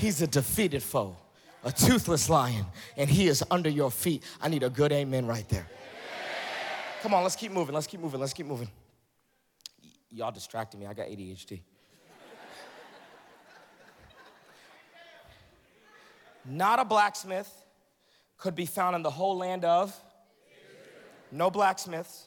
[0.00, 1.14] He's a defeated foe,
[1.62, 2.64] a toothless lion,
[2.96, 4.22] and he is under your feet.
[4.40, 5.66] I need a good amen right there.
[7.02, 7.74] Come on, let's keep moving.
[7.74, 8.18] Let's keep moving.
[8.18, 8.70] Let's keep moving.
[9.82, 10.86] Y- y'all distracting me.
[10.86, 11.60] I got ADHD.
[16.46, 17.52] Not a blacksmith
[18.38, 19.94] could be found in the whole land of
[21.30, 22.26] no blacksmiths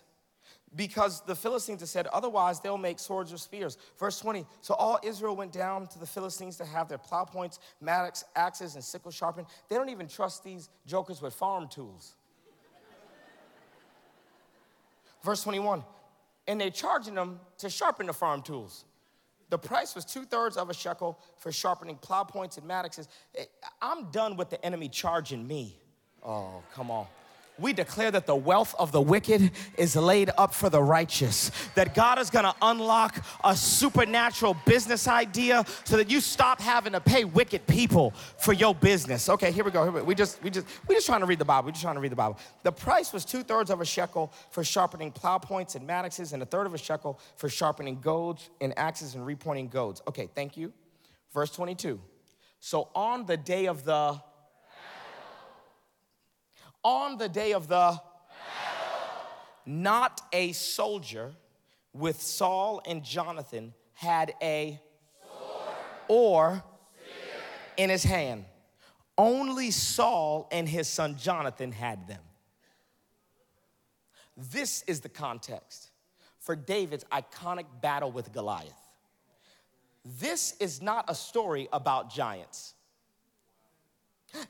[0.76, 3.78] because the Philistines said, otherwise they'll make swords or spears.
[4.00, 7.60] Verse 20, so all Israel went down to the Philistines to have their plow points,
[7.82, 9.48] mattocks, axes, and sickles sharpened.
[9.70, 12.16] They don't even trust these jokers with farm tools.
[15.24, 15.84] Verse 21,
[16.48, 18.84] and they charging them to sharpen the farm tools.
[19.50, 23.08] The price was two thirds of a shekel for sharpening plow points and mattocks.
[23.38, 23.46] Eh,
[23.82, 25.78] I'm done with the enemy charging me.
[26.26, 27.08] Oh, come on
[27.60, 31.52] we declare that the wealth of the wicked is laid up for the righteous.
[31.76, 37.00] That God is gonna unlock a supernatural business idea so that you stop having to
[37.00, 39.30] pay wicked people for your business.
[39.30, 39.84] Okay, here we go.
[39.84, 41.68] Here we, we just we just we just trying to read the Bible.
[41.68, 42.38] We just trying to read the Bible.
[42.64, 46.42] The price was two thirds of a shekel for sharpening plow points and mattocks, and
[46.42, 50.02] a third of a shekel for sharpening goads and axes and repointing goads.
[50.08, 50.74] Okay, thank you.
[51.34, 52.00] Verse 22.
[52.60, 54.22] So on the day of the
[56.84, 58.02] on the day of the battle.
[59.66, 61.34] not a soldier
[61.94, 64.80] with Saul and Jonathan had a
[65.22, 65.76] sword
[66.08, 66.64] or
[66.96, 67.14] spear.
[67.78, 68.46] in his hand.
[69.18, 72.22] Only Saul and his son Jonathan had them.
[74.36, 75.92] This is the context
[76.40, 78.74] for David's iconic battle with Goliath.
[80.04, 82.74] This is not a story about giants.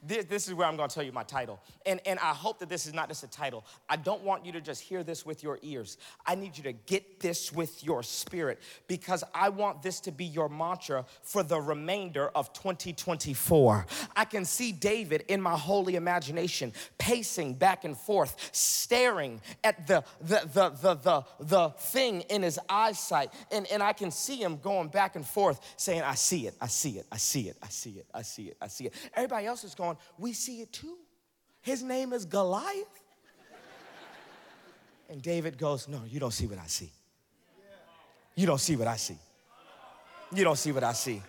[0.01, 1.59] This, this, is where I'm gonna tell you my title.
[1.85, 3.65] And, and I hope that this is not just a title.
[3.89, 5.97] I don't want you to just hear this with your ears.
[6.25, 10.25] I need you to get this with your spirit because I want this to be
[10.25, 13.85] your mantra for the remainder of 2024.
[14.15, 20.03] I can see David in my holy imagination pacing back and forth, staring at the,
[20.21, 23.33] the, the, the, the, the thing in his eyesight.
[23.51, 26.67] And, and I can see him going back and forth saying, I see it, I
[26.67, 28.93] see it, I see it, I see it, I see it, I see it.
[29.15, 30.97] Everybody else is going, We see it too.
[31.61, 32.87] His name is Goliath.
[35.09, 36.91] And David goes, No, you don't see what I see.
[38.35, 39.17] You don't see what I see.
[40.33, 41.21] You don't see what I see.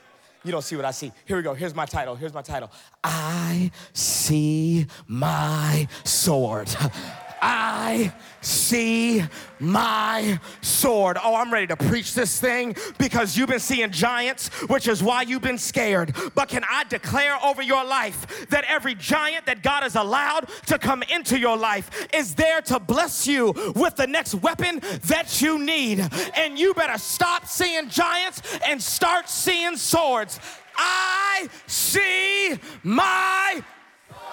[0.45, 1.13] You don't see what I see.
[1.25, 1.55] Here we go.
[1.55, 2.17] Here's my title.
[2.17, 2.71] Here's my title.
[3.03, 6.69] I see my sword.
[7.47, 9.23] I see
[9.61, 11.19] my sword.
[11.23, 15.23] Oh, I'm ready to preach this thing because you've been seeing giants, which is why
[15.23, 16.17] you've been scared.
[16.35, 20.79] But can I declare over your life that every giant that God has allowed to
[20.79, 25.59] come into your life is there to bless you with the next weapon that you
[25.59, 26.01] need?
[26.39, 30.41] And you better stop seeing giants and start seeing swords.
[30.79, 33.63] I see my
[34.09, 34.25] sword.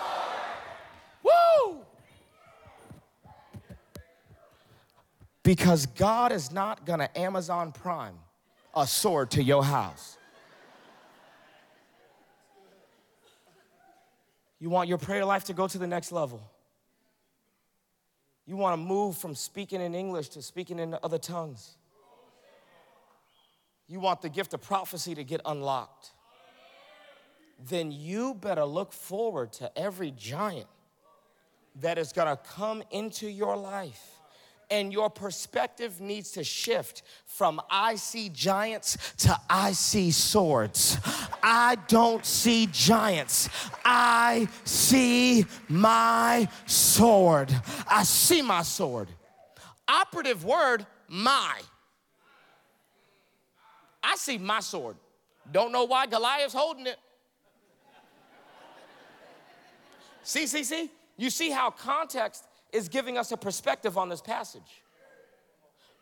[1.24, 1.86] Woo!
[5.44, 8.16] Because God is not gonna Amazon Prime
[8.76, 10.18] a sword to your house.
[14.60, 16.42] You want your prayer life to go to the next level.
[18.46, 21.78] You want to move from speaking in English to speaking in other tongues.
[23.88, 26.12] You want the gift of prophecy to get unlocked.
[27.60, 30.68] Then you better look forward to every giant
[31.80, 34.21] that is going to come into your life
[34.72, 40.98] and your perspective needs to shift from I see giants to I see swords.
[41.44, 43.50] I don't see giants,
[43.84, 47.54] I see my sword.
[47.88, 49.10] I see my sword.
[49.88, 51.60] Operative word, my.
[54.02, 54.96] I see my sword.
[55.52, 56.98] Don't know why Goliath's holding it.
[60.24, 60.90] See, see, see?
[61.18, 64.82] You see how context is giving us a perspective on this passage.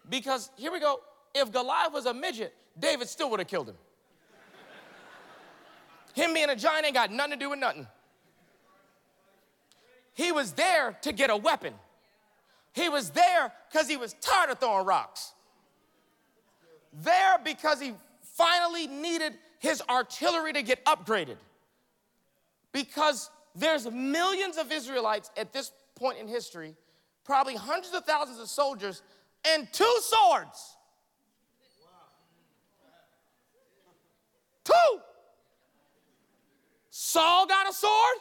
[0.09, 0.99] Because here we go
[1.34, 3.76] if Goliath was a midget, David still would have killed him.
[6.13, 7.88] Him being a giant ain't got nothing to do with nothing.
[10.13, 11.74] He was there to get a weapon.
[12.74, 15.34] He was there because he was tired of throwing rocks.
[16.91, 21.38] There because he finally needed his artillery to get upgraded.
[22.72, 26.76] Because there's millions of Israelites at this point in history,
[27.24, 29.02] probably hundreds of thousands of soldiers
[29.45, 30.76] and two swords.
[34.64, 35.00] Two.
[36.89, 38.18] Saul got a sword,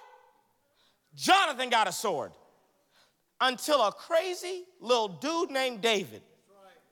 [1.14, 2.32] Jonathan got a sword.
[3.40, 6.22] Until a crazy little dude named David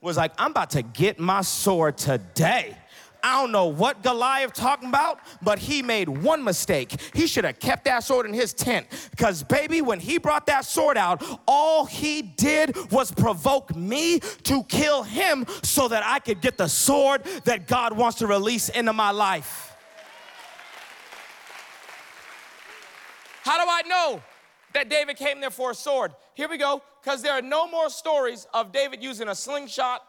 [0.00, 2.76] was like, I'm about to get my sword today.
[3.22, 7.00] I don't know what Goliath talking about, but he made one mistake.
[7.14, 8.86] He should have kept that sword in his tent.
[9.10, 14.62] Because, baby, when he brought that sword out, all he did was provoke me to
[14.64, 18.92] kill him so that I could get the sword that God wants to release into
[18.92, 19.74] my life.
[23.42, 24.22] How do I know
[24.74, 26.12] that David came there for a sword?
[26.34, 30.02] Here we go, because there are no more stories of David using a slingshot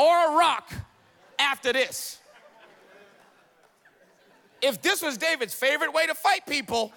[0.00, 0.72] or a rock
[1.38, 2.18] after this.
[4.62, 6.90] If this was David's favorite way to fight people,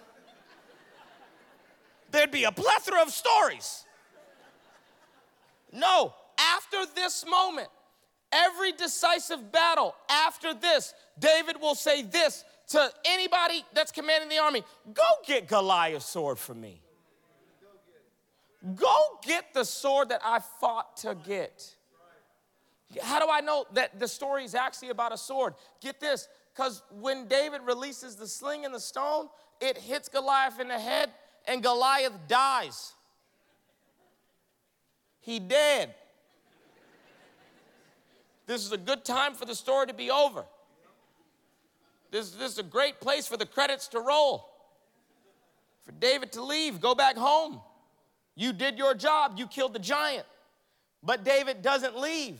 [2.11, 3.83] there'd be a plethora of stories.
[5.73, 7.67] No, after this moment,
[8.31, 14.63] every decisive battle after this, David will say this to anybody that's commanding the army
[14.93, 16.79] go get Goliath's sword for me.
[18.75, 21.75] Go get the sword that I fought to get.
[23.01, 25.53] How do I know that the story is actually about a sword?
[25.81, 29.27] Get this, because when David releases the sling and the stone,
[29.59, 31.09] it hits Goliath in the head
[31.47, 32.93] and Goliath dies.
[35.19, 35.95] He dead.
[38.45, 40.43] This is a good time for the story to be over.
[42.11, 44.49] This, this is a great place for the credits to roll.
[45.83, 47.61] For David to leave, go back home.
[48.35, 50.25] You did your job, you killed the giant.
[51.01, 52.39] But David doesn't leave.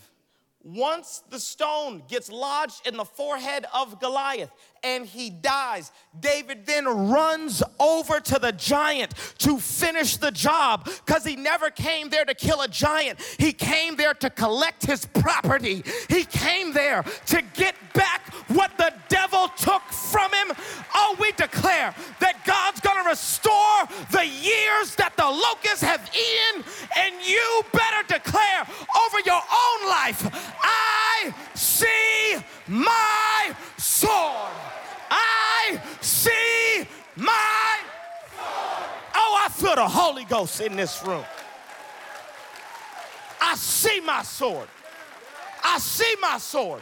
[0.64, 4.50] Once the stone gets lodged in the forehead of Goliath
[4.82, 11.26] and he dies, David then runs over to the giant to finish the job because
[11.26, 13.22] he never came there to kill a giant.
[13.38, 15.84] He came there to collect his property.
[16.08, 20.56] He came there to get back what the devil took from him.
[20.96, 26.64] Oh, we declare that God's gonna restore the years that the locusts have eaten,
[26.98, 28.62] and you better declare
[29.06, 34.52] over your own life I see my sword.
[35.10, 37.80] I see my
[38.36, 38.90] sword.
[39.16, 41.24] Oh, I feel the Holy Ghost in this room.
[43.42, 44.68] I see my sword.
[45.64, 46.82] I see my sword.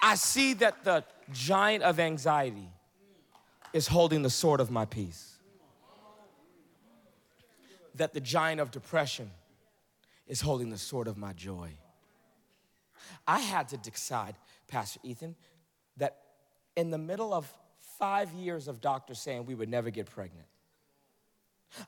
[0.00, 2.68] I see that the giant of anxiety
[3.72, 5.36] is holding the sword of my peace.
[7.94, 9.30] That the giant of depression
[10.26, 11.70] is holding the sword of my joy.
[13.28, 14.34] I had to decide,
[14.66, 15.36] Pastor Ethan,
[15.98, 16.16] that
[16.74, 17.52] in the middle of
[17.98, 20.46] five years of doctors saying we would never get pregnant,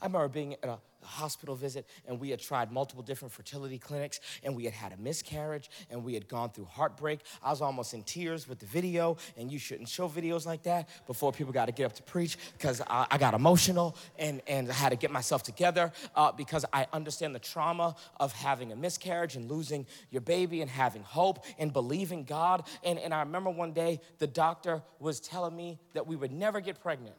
[0.01, 4.20] I remember being at a hospital visit and we had tried multiple different fertility clinics
[4.43, 7.20] and we had had a miscarriage and we had gone through heartbreak.
[7.43, 10.89] I was almost in tears with the video, and you shouldn't show videos like that
[11.07, 14.70] before people got to get up to preach because I, I, got emotional and, and
[14.70, 18.76] I had to get myself together uh, because I understand the trauma of having a
[18.76, 22.66] miscarriage and losing your baby and having hope and believing God.
[22.85, 26.61] And, and I remember one day the doctor was telling me that we would never
[26.61, 27.16] get pregnant,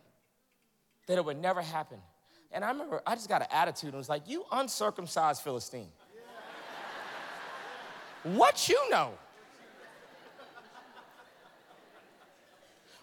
[1.08, 2.00] that it would never happen.
[2.52, 5.90] And I remember I just got an attitude and was like, You uncircumcised Philistine.
[8.24, 9.12] what you know?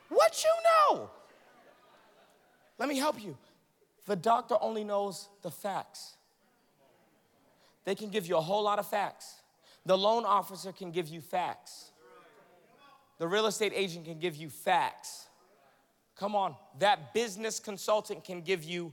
[0.08, 1.10] What you know?
[2.78, 3.36] Let me help you.
[4.06, 6.16] The doctor only knows the facts.
[7.84, 9.42] They can give you a whole lot of facts.
[9.84, 11.90] The loan officer can give you facts.
[13.18, 15.26] The real estate agent can give you facts.
[16.16, 18.92] Come on, that business consultant can give you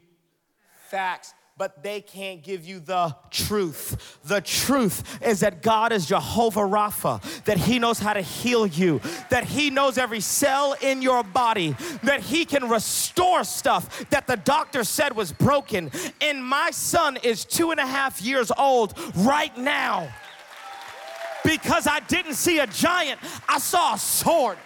[0.96, 4.20] facts but they can't give you the truth.
[4.26, 9.00] The truth is that God is Jehovah Rapha, that He knows how to heal you,
[9.30, 11.74] that He knows every cell in your body,
[12.04, 15.92] that He can restore stuff that the doctor said was broken.
[16.20, 20.14] And my son is two and a half years old right now.
[21.46, 24.58] Because I didn't see a giant, I saw a sword.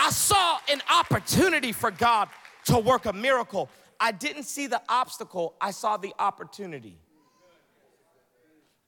[0.00, 2.30] I saw an opportunity for God
[2.64, 3.68] to work a miracle.
[4.00, 6.98] I didn't see the obstacle, I saw the opportunity.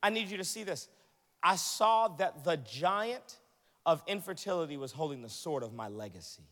[0.03, 0.89] I need you to see this.
[1.43, 3.39] I saw that the giant
[3.85, 6.43] of infertility was holding the sword of my legacy.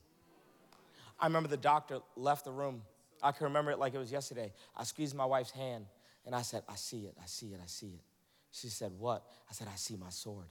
[1.18, 2.82] I remember the doctor left the room.
[3.22, 4.52] I can remember it like it was yesterday.
[4.76, 5.86] I squeezed my wife's hand
[6.26, 8.02] and I said, I see it, I see it, I see it.
[8.50, 9.24] She said, What?
[9.48, 10.46] I said, I see my sword.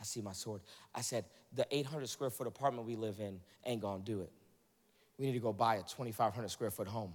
[0.00, 0.62] I see my sword.
[0.94, 4.30] I said, The 800 square foot apartment we live in ain't gonna do it
[5.18, 7.12] we need to go buy a 2,500 square foot home.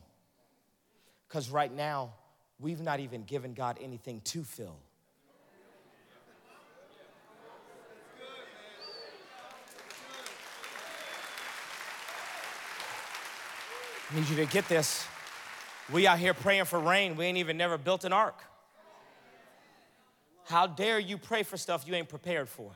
[1.27, 2.13] Because right now,
[2.59, 4.77] we've not even given God anything to fill.
[14.11, 15.05] I need you to get this.
[15.91, 17.15] We out here praying for rain.
[17.15, 18.37] We ain't even never built an ark.
[20.45, 22.71] How dare you pray for stuff you ain't prepared for?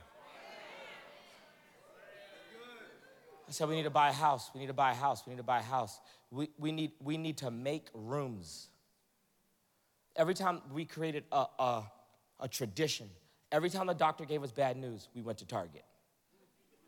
[3.48, 4.50] I said, we need to buy a house.
[4.52, 5.22] We need to buy a house.
[5.24, 6.00] We need to buy a house.
[6.30, 8.68] We, we, need, we need to make rooms.
[10.16, 11.82] Every time we created a, a,
[12.40, 13.08] a tradition,
[13.52, 15.84] every time the doctor gave us bad news, we went to Target.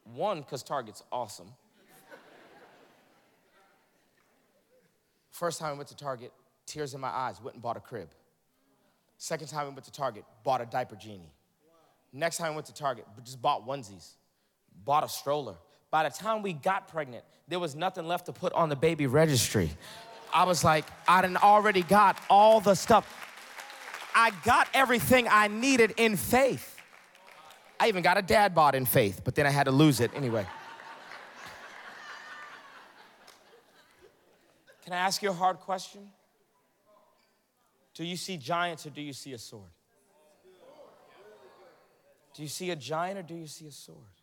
[0.05, 1.49] One, because Target's awesome.
[5.31, 6.33] First time we went to Target,
[6.67, 8.09] tears in my eyes, went and bought a crib.
[9.19, 11.33] Second time we went to Target, bought a diaper genie.
[12.13, 14.15] Next time we went to Target, just bought onesies,
[14.85, 15.55] bought a stroller
[15.91, 19.07] by the time we got pregnant, there was nothing left to put on the baby
[19.07, 19.71] registry.
[20.33, 23.07] I was like, I done already got all the stuff.
[24.15, 26.77] I got everything I needed in faith.
[27.81, 30.11] I even got a dad bod in faith, but then I had to lose it
[30.15, 30.47] anyway.
[34.85, 36.09] Can I ask you a hard question?
[37.95, 39.71] Do you see giants or do you see a sword?
[42.35, 44.18] Do you see a giant or do you see a sword?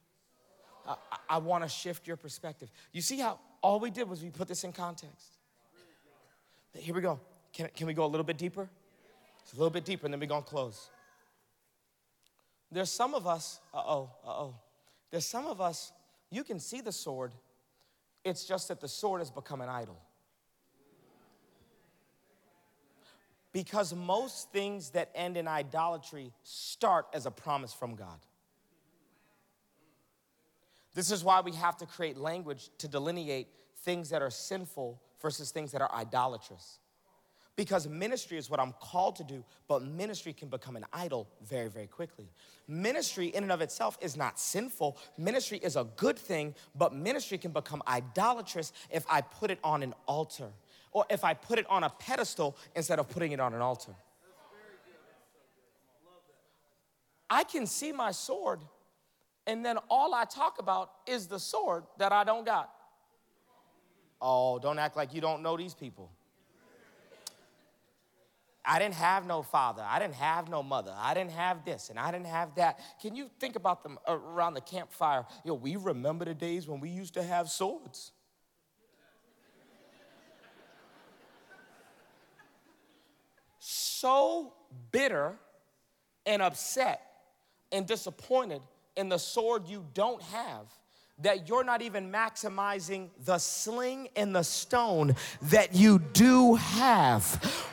[0.88, 0.96] I,
[1.30, 2.72] I want to shift your perspective.
[2.92, 5.38] You see how all we did was we put this in context.
[6.74, 7.20] Here we go.
[7.54, 8.70] Can, can we go a little bit deeper?
[9.42, 10.90] It's a little bit deeper, and then we're going to close.
[12.72, 14.56] There's some of us, uh oh, uh oh.
[15.12, 15.92] There's some of us,
[16.30, 17.32] you can see the sword,
[18.24, 20.02] it's just that the sword has become an idol.
[23.54, 28.20] Because most things that end in idolatry start as a promise from God.
[30.96, 33.50] This is why we have to create language to delineate
[33.84, 36.80] things that are sinful versus things that are idolatrous.
[37.56, 41.70] Because ministry is what I'm called to do, but ministry can become an idol very,
[41.70, 42.30] very quickly.
[42.68, 44.98] Ministry, in and of itself, is not sinful.
[45.18, 49.84] Ministry is a good thing, but ministry can become idolatrous if I put it on
[49.84, 50.50] an altar
[50.92, 53.94] or if I put it on a pedestal instead of putting it on an altar.
[57.30, 58.60] I can see my sword,
[59.48, 62.72] and then all I talk about is the sword that I don't got.
[64.22, 66.12] Oh, don't act like you don't know these people.
[68.68, 69.84] I didn't have no father.
[69.88, 70.92] I didn't have no mother.
[70.98, 72.80] I didn't have this and I didn't have that.
[73.00, 75.26] Can you think about them uh, around the campfire?
[75.46, 78.12] Know, we remember the days when we used to have swords.
[84.06, 84.54] so
[84.92, 85.34] bitter
[86.28, 87.02] and upset
[87.72, 88.62] and disappointed
[88.96, 90.68] in the sword you don't have
[91.20, 97.24] that you're not even maximizing the sling and the stone that you do have.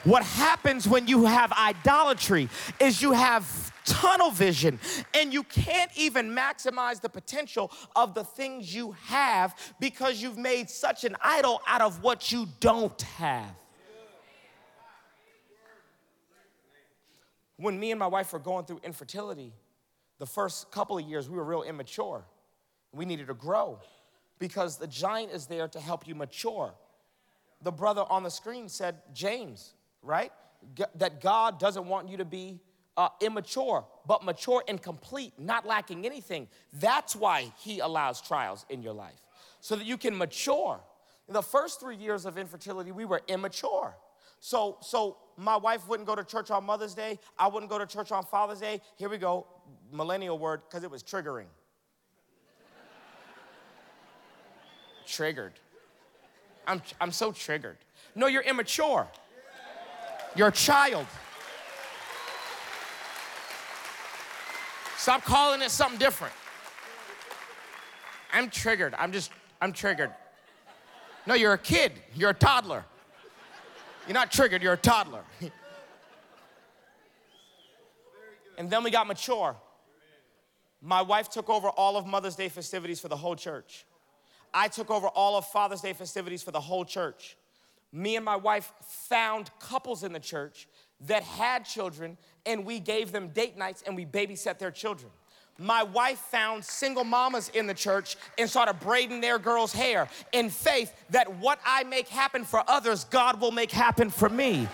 [0.05, 2.49] What happens when you have idolatry
[2.79, 4.79] is you have tunnel vision
[5.13, 10.71] and you can't even maximize the potential of the things you have because you've made
[10.71, 13.55] such an idol out of what you don't have.
[17.57, 19.53] When me and my wife were going through infertility,
[20.23, 22.25] the first couple of years we were real immature.
[22.93, 23.81] We needed to grow
[24.39, 26.73] because the giant is there to help you mature.
[27.61, 30.31] The brother on the screen said, James, right?
[30.77, 32.61] G- that God doesn't want you to be
[32.97, 36.47] uh, immature, but mature and complete, not lacking anything.
[36.73, 39.27] That's why He allows trials in your life,
[39.59, 40.79] so that you can mature.
[41.27, 43.97] In the first three years of infertility, we were immature.
[44.39, 47.21] So, so my wife wouldn't go to church on Mother's Day.
[47.39, 48.81] I wouldn't go to church on Father's Day.
[48.97, 49.47] Here we go,
[49.91, 51.47] millennial word, because it was triggering.
[55.13, 55.53] triggered.
[56.67, 57.77] I'm, I'm so triggered.
[58.15, 59.07] No, you're immature.
[60.35, 61.07] You're a child.
[64.97, 66.33] Stop calling it something different.
[68.33, 68.95] I'm triggered.
[68.97, 70.13] I'm just, I'm triggered.
[71.27, 71.93] No, you're a kid.
[72.15, 72.85] You're a toddler.
[74.07, 75.23] You're not triggered, you're a toddler.
[78.59, 79.57] and then we got mature.
[80.81, 83.85] My wife took over all of Mother's Day festivities for the whole church.
[84.53, 87.37] I took over all of Father's Day festivities for the whole church.
[87.93, 90.67] Me and my wife found couples in the church
[91.07, 95.11] that had children, and we gave them date nights and we babysat their children.
[95.59, 100.49] My wife found single mamas in the church and started braiding their girls' hair in
[100.49, 104.67] faith that what I make happen for others, God will make happen for me.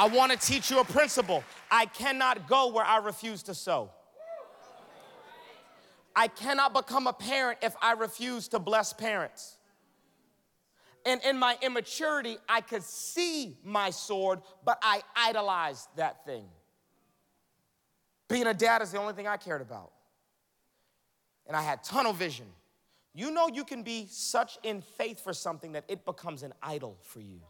[0.00, 1.44] I want to teach you a principle.
[1.70, 3.90] I cannot go where I refuse to sow.
[6.16, 9.58] I cannot become a parent if I refuse to bless parents.
[11.04, 16.46] And in my immaturity, I could see my sword, but I idolized that thing.
[18.26, 19.92] Being a dad is the only thing I cared about.
[21.46, 22.46] And I had tunnel vision.
[23.12, 26.96] You know, you can be such in faith for something that it becomes an idol
[27.02, 27.42] for you.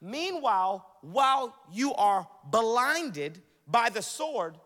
[0.00, 4.56] Meanwhile, while you are blinded by the sword,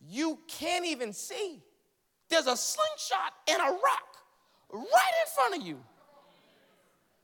[0.00, 1.62] you can't even see.
[2.28, 4.16] There's a slingshot and a rock
[4.72, 5.78] right in front of you.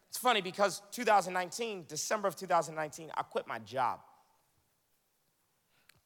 [0.08, 4.00] It's funny because 2019, December of 2019, I quit my job.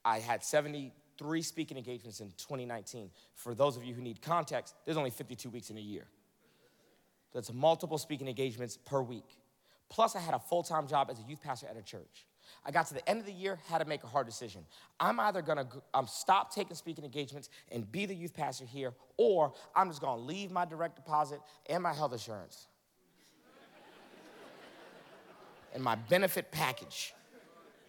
[0.05, 3.11] I had 73 speaking engagements in 2019.
[3.35, 6.07] For those of you who need context, there's only 52 weeks in a year.
[7.35, 9.37] That's multiple speaking engagements per week.
[9.89, 12.27] Plus, I had a full time job as a youth pastor at a church.
[12.65, 14.65] I got to the end of the year, had to make a hard decision.
[14.99, 19.53] I'm either gonna um, stop taking speaking engagements and be the youth pastor here, or
[19.75, 22.67] I'm just gonna leave my direct deposit and my health insurance
[25.75, 27.15] and my benefit package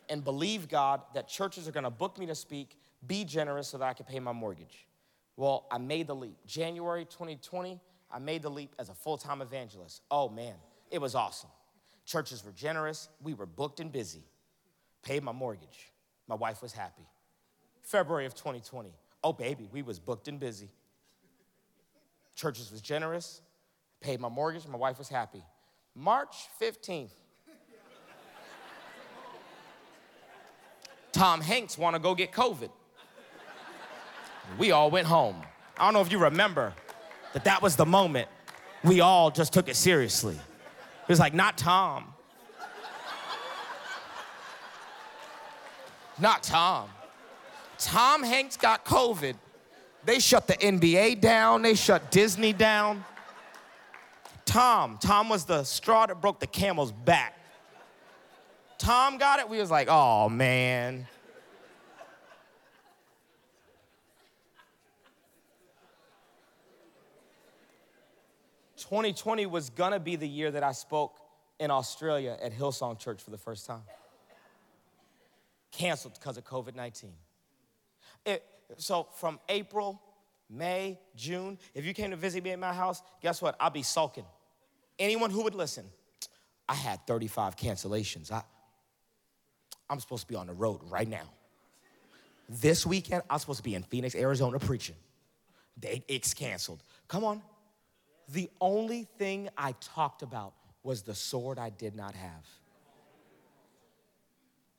[0.09, 3.85] and believe God that churches are gonna book me to speak, be generous so that
[3.85, 4.87] I can pay my mortgage.
[5.35, 6.37] Well, I made the leap.
[6.45, 7.79] January 2020,
[8.11, 10.01] I made the leap as a full time evangelist.
[10.09, 10.55] Oh man,
[10.91, 11.49] it was awesome.
[12.07, 13.09] Churches were generous.
[13.21, 14.23] We were booked and busy.
[15.03, 15.91] Paid my mortgage.
[16.27, 17.05] My wife was happy.
[17.83, 18.89] February of 2020.
[19.23, 20.69] Oh, baby, we was booked and busy.
[22.33, 23.41] Churches was generous.
[23.99, 24.65] Paid my mortgage.
[24.67, 25.43] My wife was happy.
[25.93, 27.11] March 15th.
[31.11, 32.69] Tom Hanks want to go get COVID.
[34.57, 35.41] We all went home.
[35.77, 36.73] I don't know if you remember
[37.33, 38.29] that that was the moment
[38.83, 40.39] we all just took it seriously.
[41.07, 42.13] It was like, not Tom.
[46.19, 46.89] Not Tom.
[47.77, 49.35] Tom Hanks got COVID.
[50.03, 53.05] They shut the NBA down, they shut Disney down.
[54.45, 57.37] Tom, Tom was the straw that broke the camel's back.
[58.77, 61.07] Tom got it, we was like, oh man.
[68.89, 71.19] 2020 was gonna be the year that I spoke
[71.59, 73.81] in Australia at Hillsong Church for the first time.
[75.71, 77.11] Canceled because of COVID 19.
[78.77, 80.01] So from April,
[80.49, 83.55] May, June, if you came to visit me at my house, guess what?
[83.59, 84.25] I'll be sulking.
[84.99, 85.85] Anyone who would listen,
[86.67, 88.31] I had 35 cancellations.
[88.31, 88.41] I,
[89.89, 91.29] I'm supposed to be on the road right now.
[92.49, 94.95] This weekend, I'm supposed to be in Phoenix, Arizona preaching.
[95.77, 96.83] They, it's canceled.
[97.07, 97.41] Come on,
[98.29, 100.53] the only thing I talked about
[100.83, 102.45] was the sword I did not have.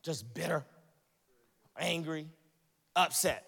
[0.02, 0.64] Just bitter,
[1.78, 2.26] angry,
[2.94, 3.44] upset.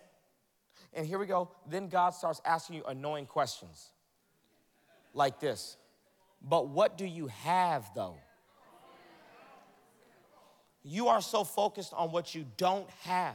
[0.93, 1.51] And here we go.
[1.69, 3.91] Then God starts asking you annoying questions
[5.15, 5.77] like this
[6.43, 8.17] But what do you have though?
[10.83, 13.35] You are so focused on what you don't have.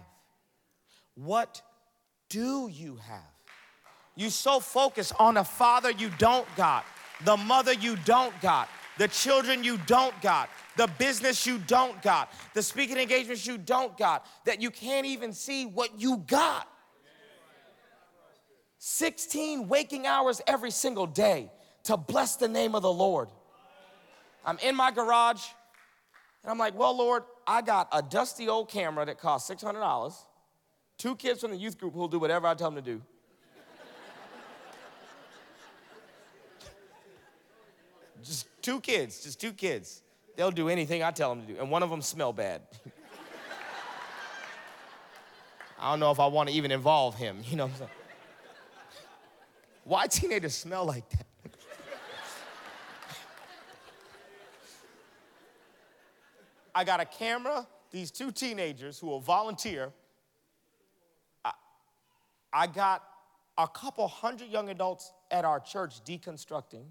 [1.13, 1.61] What
[2.27, 3.34] do you have?
[4.15, 6.85] You so focus on a father you don't got,
[7.23, 12.31] the mother you don't got, the children you don't got, the business you don't got,
[12.53, 16.67] the speaking engagements you don't got, that you can't even see what you got.
[18.77, 21.51] 16 waking hours every single day
[21.83, 23.29] to bless the name of the Lord.
[24.45, 25.43] I'm in my garage
[26.43, 30.13] and I'm like, well, Lord, I got a dusty old camera that costs $600,
[30.97, 33.01] two kids from the youth group who'll do whatever I tell them to do.
[38.25, 40.01] Just two kids, just two kids.
[40.35, 42.61] They'll do anything I tell them to do, and one of them smell bad.
[45.79, 47.91] I don't know if I want to even involve him, you know what I'm saying?
[49.83, 51.25] Why teenagers smell like that?
[56.73, 59.93] I got a camera, these two teenagers who will volunteer.
[61.45, 61.53] I,
[62.51, 63.03] I got
[63.57, 66.83] a couple hundred young adults at our church deconstructing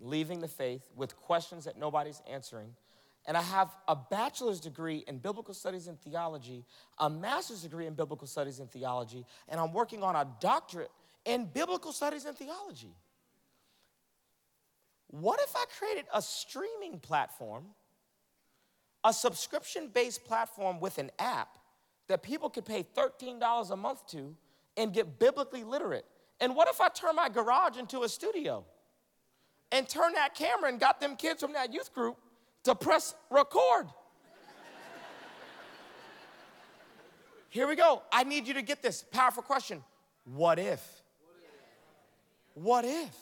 [0.00, 2.74] leaving the faith with questions that nobody's answering.
[3.26, 6.64] And I have a bachelor's degree in biblical studies and theology,
[6.98, 10.90] a master's degree in biblical studies and theology, and I'm working on a doctorate
[11.24, 12.94] in biblical studies and theology.
[15.08, 17.64] What if I created a streaming platform,
[19.04, 21.58] a subscription based platform with an app
[22.08, 24.34] that people could pay $13 a month to
[24.76, 26.06] and get biblically literate?
[26.40, 28.64] And what if I turn my garage into a studio?
[29.72, 32.16] And turned that camera and got them kids from that youth group
[32.64, 33.86] to press record.
[37.50, 38.02] Here we go.
[38.12, 39.82] I need you to get this powerful question.
[40.24, 41.02] What if?
[42.54, 43.16] What if?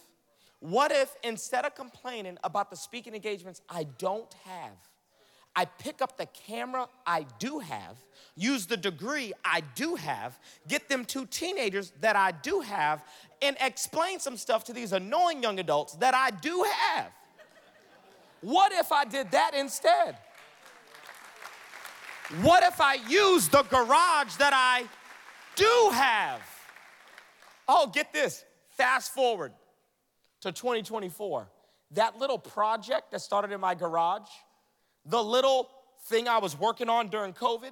[0.61, 4.73] What if instead of complaining about the speaking engagements I don't have,
[5.55, 7.97] I pick up the camera I do have,
[8.35, 10.39] use the degree I do have,
[10.69, 13.05] get them two teenagers that I do have,
[13.43, 17.11] and explain some stuff to these annoying young adults that I do have.
[18.41, 20.17] What if I did that instead?
[22.43, 24.85] What if I use the garage that I
[25.55, 26.41] do have?
[27.69, 28.45] Oh, get this.
[28.71, 29.53] Fast forward
[30.41, 31.49] to 2024.
[31.93, 34.29] That little project that started in my garage,
[35.05, 35.71] the little
[36.07, 37.71] thing I was working on during COVID,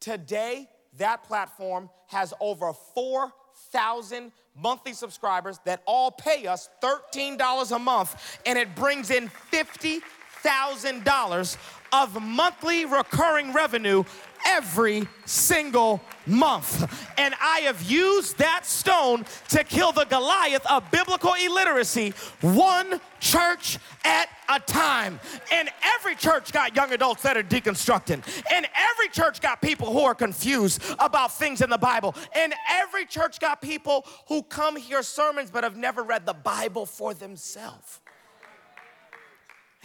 [0.00, 8.38] today that platform has over 4,000 monthly subscribers that all pay us $13 a month,
[8.46, 11.56] and it brings in $50,000
[11.92, 14.04] of monthly recurring revenue
[14.46, 16.82] every single month.
[17.18, 23.78] And I have used that stone to kill the Goliath of biblical illiteracy, one church
[24.04, 25.20] at a time.
[25.52, 28.22] And every church got young adults that are deconstructing.
[28.52, 32.14] And every church got people who are confused about things in the Bible.
[32.34, 36.86] And every church got people who come hear sermons but have never read the Bible
[36.86, 38.00] for themselves.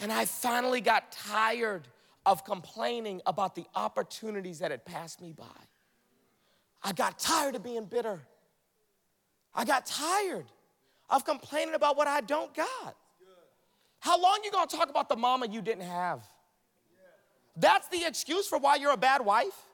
[0.02, 1.88] And I finally got tired
[2.26, 5.46] of complaining about the opportunities that had passed me by.
[6.84, 8.22] I got tired of being bitter.
[9.54, 10.46] I got tired
[11.10, 12.96] of complaining about what I don't got.
[14.00, 16.24] How long you gonna talk about the mama you didn't have?
[17.58, 19.66] That's the excuse for why you're a bad wife?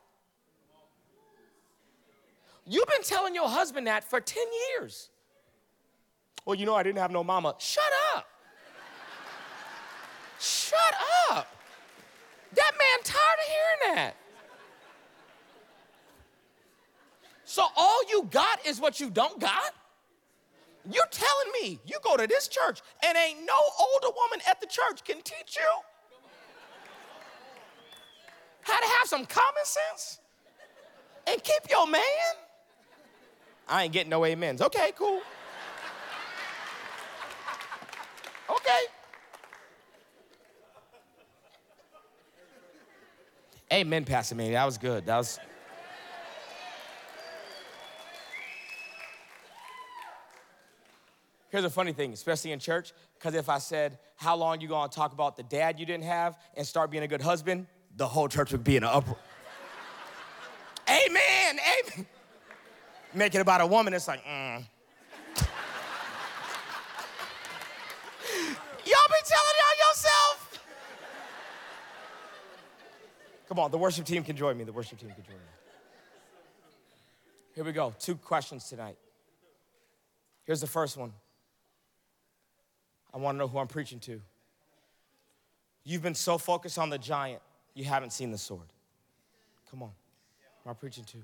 [2.66, 5.10] You've been telling your husband that for 10 years.
[6.46, 7.56] Well, you know, I didn't have no mama.
[7.60, 7.84] Shut
[8.16, 8.28] up.
[10.40, 10.80] Shut
[11.30, 11.48] up
[13.94, 14.16] that.
[17.46, 19.74] So all you got is what you don't got?
[20.92, 24.68] You're telling me you go to this church and ain't no older woman at the
[24.68, 25.72] church can teach you
[28.62, 30.20] how to have some common sense
[31.28, 32.02] and keep your man?
[33.68, 34.62] I ain't getting no amens.
[34.62, 35.22] Okay, cool.
[38.50, 38.82] Okay.
[43.74, 44.52] Amen, Pastor Manny.
[44.52, 45.06] That was good.
[45.06, 45.40] That was.
[51.50, 54.92] Here's a funny thing, especially in church, because if I said, How long you gonna
[54.92, 58.28] talk about the dad you didn't have and start being a good husband, the whole
[58.28, 59.18] church would be in an uproar.
[60.90, 62.06] amen, amen.
[63.14, 64.66] Make it about a woman, it's like, mm.
[68.86, 70.46] Y'all be telling y'all yourself.
[73.48, 74.64] Come on, the worship team can join me.
[74.64, 75.42] The worship team can join me.
[77.54, 77.94] Here we go.
[78.00, 78.98] Two questions tonight.
[80.46, 81.14] Here's the first one.
[83.14, 84.22] I want to know who I'm preaching to.
[85.84, 87.42] You've been so focused on the giant,
[87.74, 88.68] you haven't seen the sword.
[89.70, 89.92] Come on.
[90.64, 91.18] Who am I preaching to?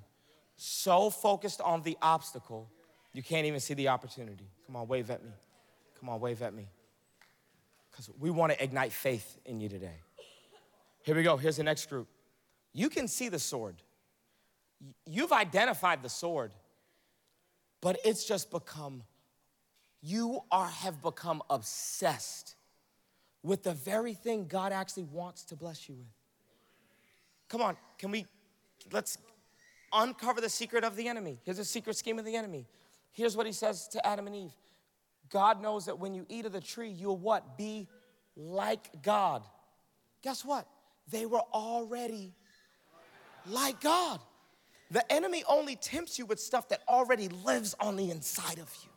[0.55, 2.69] So focused on the obstacle,
[3.13, 4.45] you can't even see the opportunity.
[4.67, 5.31] Come on, wave at me.
[5.99, 6.67] Come on, wave at me.
[7.89, 9.95] Because we want to ignite faith in you today.
[11.03, 11.37] Here we go.
[11.37, 12.07] Here's the next group.
[12.73, 13.75] You can see the sword.
[15.05, 16.53] You've identified the sword,
[17.81, 19.03] but it's just become
[20.01, 22.55] you are have become obsessed
[23.43, 26.07] with the very thing God actually wants to bless you with.
[27.49, 28.25] Come on, can we
[28.91, 29.17] let's
[29.93, 31.39] uncover the secret of the enemy.
[31.43, 32.65] Here's a secret scheme of the enemy.
[33.11, 34.53] Here's what he says to Adam and Eve.
[35.29, 37.57] God knows that when you eat of the tree, you'll what?
[37.57, 37.87] Be
[38.35, 39.43] like God.
[40.21, 40.67] Guess what?
[41.09, 42.33] They were already
[43.45, 44.19] like God.
[44.91, 48.89] The enemy only tempts you with stuff that already lives on the inside of you.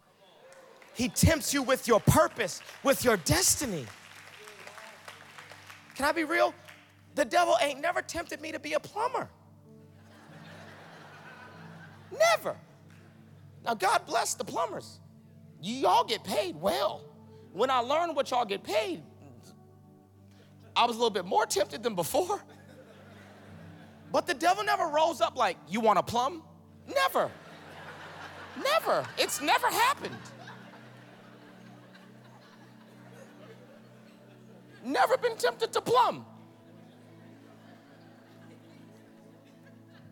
[0.94, 3.86] He tempts you with your purpose, with your destiny.
[5.94, 6.54] Can I be real?
[7.14, 9.28] The devil ain't never tempted me to be a plumber.
[12.16, 12.56] Never.
[13.64, 15.00] Now, God bless the plumbers.
[15.60, 17.02] Y'all get paid well.
[17.52, 19.02] When I learned what y'all get paid,
[20.76, 22.42] I was a little bit more tempted than before.
[24.12, 26.42] But the devil never rose up like, You want a plum?
[26.86, 27.30] Never.
[28.62, 29.04] Never.
[29.18, 30.16] It's never happened.
[34.84, 36.26] Never been tempted to plum.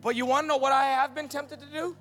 [0.01, 1.95] But you want to know what I have been tempted to do?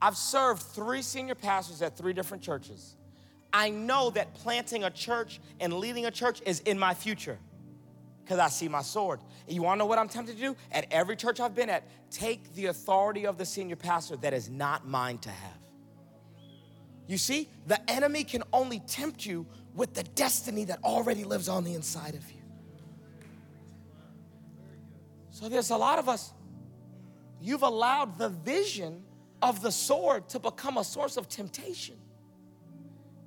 [0.00, 2.96] I've served three senior pastors at three different churches.
[3.52, 7.38] I know that planting a church and leading a church is in my future
[8.22, 9.20] because I see my sword.
[9.46, 10.56] And you wanna know what I'm tempted to do?
[10.70, 14.50] At every church I've been at, take the authority of the senior pastor that is
[14.50, 15.58] not mine to have.
[17.06, 21.64] You see, the enemy can only tempt you with the destiny that already lives on
[21.64, 22.42] the inside of you.
[25.30, 26.32] So there's a lot of us,
[27.40, 29.04] you've allowed the vision
[29.40, 31.96] of the sword to become a source of temptation.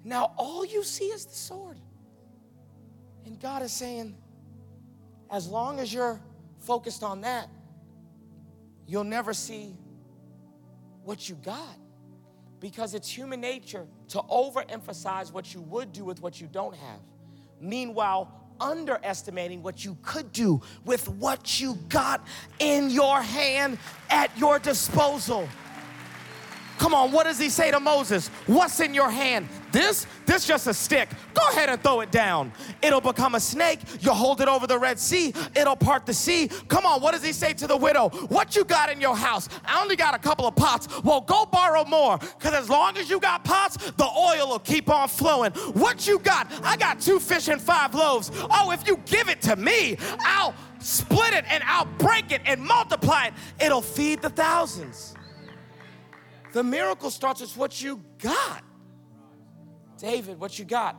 [0.03, 1.77] Now all you see is the sword.
[3.25, 4.15] And God is saying,
[5.29, 6.19] as long as you're
[6.59, 7.47] focused on that,
[8.87, 9.75] you'll never see
[11.03, 11.77] what you got.
[12.59, 16.99] Because it's human nature to overemphasize what you would do with what you don't have.
[17.59, 22.25] Meanwhile, underestimating what you could do with what you got
[22.59, 23.79] in your hand
[24.09, 25.49] at your disposal.
[26.77, 28.27] Come on, what does he say to Moses?
[28.45, 29.47] What's in your hand?
[29.71, 31.09] This, this just a stick.
[31.33, 32.51] Go ahead and throw it down.
[32.81, 33.79] It'll become a snake.
[34.01, 35.33] You hold it over the Red Sea.
[35.55, 36.49] It'll part the sea.
[36.67, 38.09] Come on, what does he say to the widow?
[38.27, 39.49] What you got in your house?
[39.65, 40.87] I only got a couple of pots.
[41.03, 44.89] Well, go borrow more, because as long as you got pots, the oil will keep
[44.89, 45.51] on flowing.
[45.73, 46.51] What you got?
[46.63, 48.31] I got two fish and five loaves.
[48.33, 52.61] Oh, if you give it to me, I'll split it and I'll break it and
[52.61, 53.33] multiply it.
[53.63, 55.15] It'll feed the thousands.
[56.53, 58.63] The miracle starts with what you got.
[60.01, 60.95] David, what you got?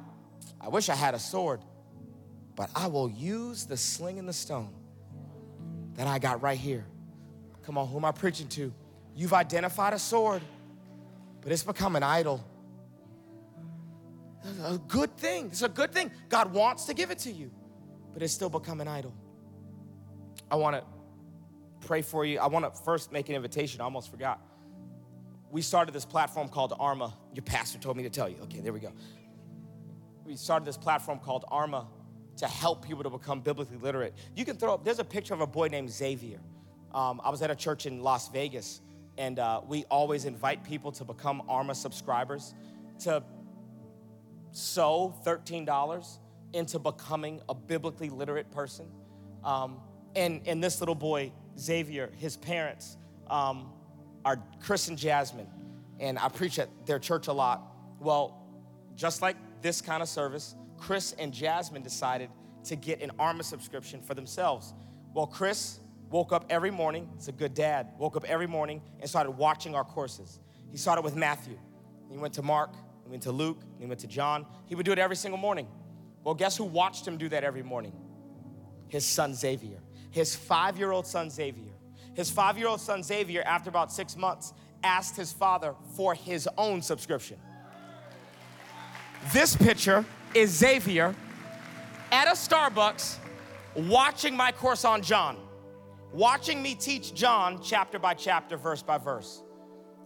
[0.60, 1.60] I wish I had a sword,
[2.54, 4.72] but I will use the sling and the stone
[5.94, 6.86] that I got right here.
[7.64, 8.72] Come on, who am I preaching to?
[9.16, 10.40] You've identified a sword,
[11.40, 12.44] but it's become an idol.
[14.64, 15.46] a good thing.
[15.46, 16.12] It's a good thing.
[16.28, 17.50] God wants to give it to you,
[18.12, 19.12] but it's still become an idol.
[20.48, 20.84] I want to
[21.86, 22.38] pray for you.
[22.38, 23.80] I want to first make an invitation.
[23.80, 24.40] I almost forgot
[25.52, 27.14] we started this platform called Arma.
[27.34, 28.36] Your pastor told me to tell you.
[28.44, 28.90] Okay, there we go.
[30.24, 31.86] We started this platform called Arma
[32.38, 34.14] to help people to become biblically literate.
[34.34, 36.40] You can throw up, there's a picture of a boy named Xavier.
[36.94, 38.80] Um, I was at a church in Las Vegas,
[39.18, 42.54] and uh, we always invite people to become ARMA subscribers
[43.00, 43.22] to
[44.52, 46.18] sow $13
[46.54, 48.86] into becoming a biblically literate person.
[49.44, 49.80] Um,
[50.16, 52.96] and, and this little boy, Xavier, his parents
[53.28, 53.70] um,
[54.24, 55.48] are Chris and Jasmine,
[56.00, 57.62] and I preach at their church a lot.
[58.00, 58.42] Well,
[58.94, 62.30] just like this kind of service, Chris and Jasmine decided
[62.64, 64.74] to get an ARMA subscription for themselves.
[65.14, 69.08] Well, Chris woke up every morning, it's a good dad, woke up every morning and
[69.08, 70.40] started watching our courses.
[70.70, 71.58] He started with Matthew,
[72.10, 74.46] he went to Mark, he went to Luke, he went to John.
[74.66, 75.66] He would do it every single morning.
[76.24, 77.92] Well, guess who watched him do that every morning?
[78.88, 79.78] His son Xavier,
[80.10, 81.72] his five year old son Xavier.
[82.14, 84.52] His five year old son Xavier, after about six months,
[84.84, 87.38] asked his father for his own subscription.
[89.32, 90.04] This picture
[90.34, 91.14] is Xavier
[92.10, 93.18] at a Starbucks
[93.74, 95.38] watching my course on John,
[96.12, 99.42] watching me teach John chapter by chapter, verse by verse.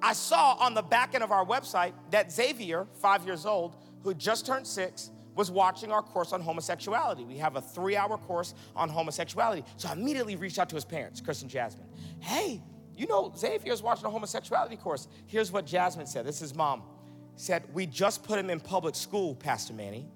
[0.03, 4.15] I saw on the back end of our website that Xavier, five years old, who
[4.15, 7.25] just turned six, was watching our course on homosexuality.
[7.25, 9.65] We have a three hour course on homosexuality.
[9.77, 11.86] So I immediately reached out to his parents, Chris and Jasmine.
[12.27, 12.61] Hey,
[12.97, 15.07] you know, Xavier's watching a homosexuality course.
[15.27, 16.27] Here's what Jasmine said.
[16.27, 16.83] This is mom.
[17.37, 20.09] Said, We just put him in public school, Pastor Manny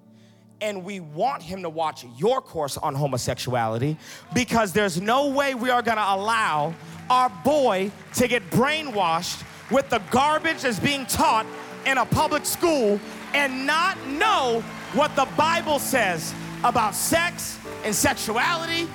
[0.60, 3.96] and we want him to watch your course on homosexuality
[4.34, 6.74] because there's no way we are gonna allow
[7.08, 11.46] our boy to get brainwashed with the garbage that's being taught
[11.86, 13.00] in a public school
[13.34, 16.34] and not know what the Bible says
[16.64, 18.88] about sex and sexuality.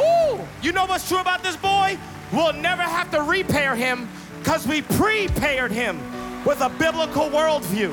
[0.00, 1.96] Ooh, you know what's true about this boy?
[2.32, 4.08] We'll never have to repair him
[4.38, 6.00] because we prepared him
[6.44, 7.92] with a biblical worldview.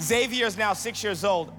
[0.00, 1.52] Xavier is now six years old.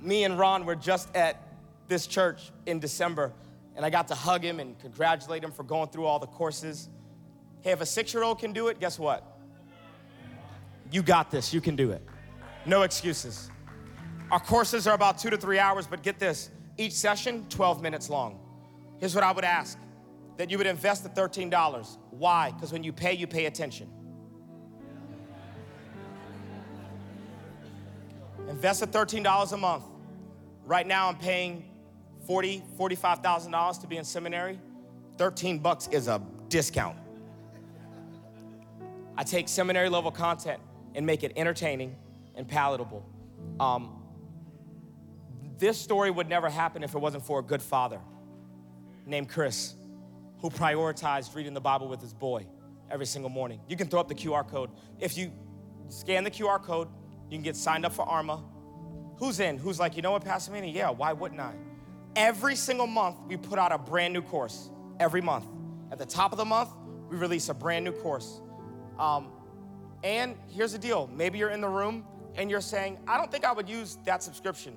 [0.00, 1.42] Me and Ron were just at
[1.86, 3.32] this church in December,
[3.76, 6.88] and I got to hug him and congratulate him for going through all the courses.
[7.62, 9.38] Hey, if a six year old can do it, guess what?
[10.90, 12.02] You got this, you can do it.
[12.66, 13.50] No excuses.
[14.30, 18.10] Our courses are about two to three hours, but get this each session, 12 minutes
[18.10, 18.38] long.
[18.98, 19.78] Here's what I would ask
[20.36, 21.98] that you would invest the $13.
[22.10, 22.52] Why?
[22.52, 23.90] Because when you pay, you pay attention.
[28.48, 29.84] Invest the $13 a month.
[30.64, 31.64] Right now, I'm paying
[32.28, 34.60] $40,000, $45,000 to be in seminary.
[35.16, 36.96] 13 bucks is a discount.
[39.16, 40.60] I take seminary level content
[40.94, 41.96] and make it entertaining
[42.36, 43.04] and palatable.
[43.58, 43.97] Um,
[45.58, 48.00] this story would never happen if it wasn't for a good father
[49.06, 49.74] named Chris
[50.40, 52.46] who prioritized reading the Bible with his boy
[52.90, 53.60] every single morning.
[53.68, 54.70] You can throw up the QR code.
[55.00, 55.32] If you
[55.88, 56.88] scan the QR code,
[57.28, 58.42] you can get signed up for ARMA.
[59.18, 59.58] Who's in?
[59.58, 60.70] Who's like, you know what, Pastor Manny?
[60.70, 61.54] Yeah, why wouldn't I?
[62.14, 64.70] Every single month, we put out a brand new course.
[65.00, 65.46] Every month.
[65.90, 66.70] At the top of the month,
[67.08, 68.40] we release a brand new course.
[68.98, 69.32] Um,
[70.04, 72.04] and here's the deal maybe you're in the room
[72.36, 74.76] and you're saying, I don't think I would use that subscription.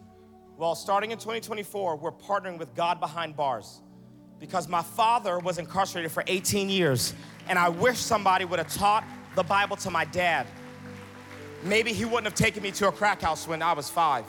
[0.62, 3.82] Well, starting in 2024, we're partnering with God Behind Bars
[4.40, 7.16] because my father was incarcerated for 18 years,
[7.50, 9.04] and I wish somebody would have taught
[9.36, 10.46] the Bible to my dad.
[11.64, 14.24] Maybe he wouldn't have taken me to a crack house when I was five.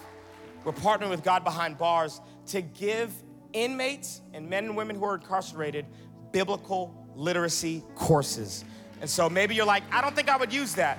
[0.64, 3.12] We're partnering with God Behind Bars to give
[3.53, 5.85] inmates and men and women who are incarcerated
[6.33, 8.64] biblical literacy courses.
[9.03, 10.97] And so maybe you're like, I don't think I would use that.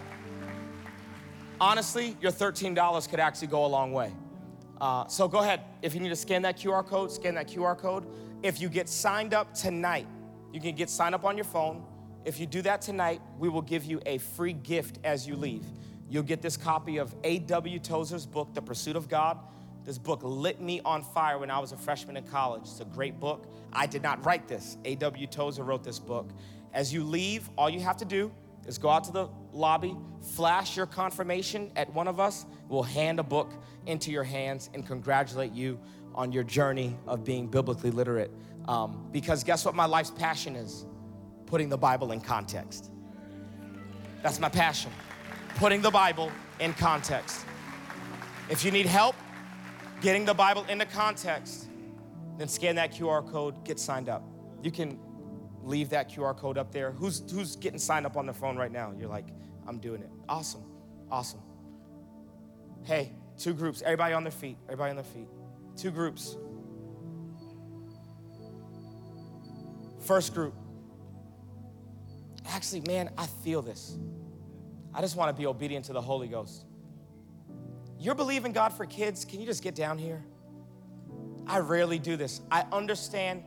[1.59, 4.13] Honestly, your $13 could actually go a long way.
[4.79, 5.61] Uh, so go ahead.
[5.81, 8.05] If you need to scan that QR code, scan that QR code.
[8.41, 10.07] If you get signed up tonight,
[10.51, 11.83] you can get signed up on your phone.
[12.25, 15.65] If you do that tonight, we will give you a free gift as you leave.
[16.09, 17.79] You'll get this copy of A.W.
[17.79, 19.39] Tozer's book, The Pursuit of God.
[19.85, 22.61] This book lit me on fire when I was a freshman in college.
[22.63, 23.45] It's a great book.
[23.73, 24.77] I did not write this.
[24.85, 25.27] A.W.
[25.27, 26.29] Tozer wrote this book.
[26.73, 28.31] As you leave, all you have to do
[28.65, 29.95] is go out to the lobby,
[30.35, 32.45] flash your confirmation at one of us.
[32.69, 33.51] We'll hand a book
[33.85, 35.79] into your hands and congratulate you
[36.15, 38.31] on your journey of being biblically literate.
[38.67, 40.85] Um, because guess what my life's passion is?
[41.45, 42.91] Putting the Bible in context.
[44.21, 44.91] That's my passion
[45.55, 47.45] putting the Bible in context.
[48.49, 49.15] If you need help
[50.01, 51.69] getting the Bible into context,
[52.37, 54.23] then scan that QR code, get signed up.
[54.61, 54.99] You can
[55.63, 56.91] leave that QR code up there.
[56.91, 58.93] Who's, who's getting signed up on the phone right now?
[58.97, 59.27] You're like,
[59.67, 60.09] I'm doing it.
[60.27, 60.63] Awesome,
[61.09, 61.41] awesome.
[62.83, 65.27] Hey, two groups, everybody on their feet, everybody on their feet.
[65.77, 66.35] Two groups.
[70.05, 70.53] First group.
[72.45, 73.97] Actually, man, I feel this.
[74.93, 76.65] I just want to be obedient to the Holy Ghost.
[77.97, 80.23] You're believing God for kids, can you just get down here?
[81.47, 82.41] I rarely do this.
[82.51, 83.43] I understand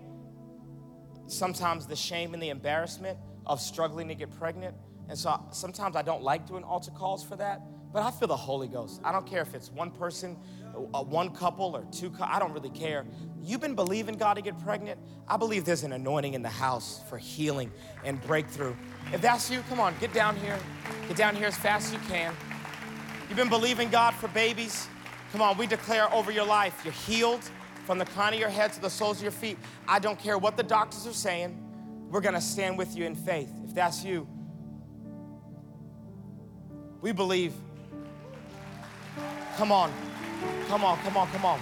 [1.26, 4.74] sometimes the shame and the embarrassment of struggling to get pregnant.
[5.08, 7.60] And so sometimes I don't like doing altar calls for that,
[7.92, 9.00] but I feel the Holy Ghost.
[9.04, 10.36] I don't care if it's one person,
[10.74, 13.06] uh, one couple, or two, I don't really care.
[13.40, 15.00] You've been believing God to get pregnant.
[15.28, 17.70] I believe there's an anointing in the house for healing
[18.04, 18.74] and breakthrough.
[19.12, 20.58] If that's you, come on, get down here.
[21.06, 22.34] Get down here as fast as you can.
[23.28, 24.88] You've been believing God for babies.
[25.30, 27.48] Come on, we declare over your life you're healed
[27.87, 29.57] from the crown of your head to the soles of your feet.
[29.87, 31.57] I don't care what the doctors are saying,
[32.11, 33.51] we're gonna stand with you in faith.
[33.64, 34.26] If that's you,
[37.01, 37.53] we believe.
[39.57, 39.93] Come on,
[40.68, 41.61] come on, come on, come on.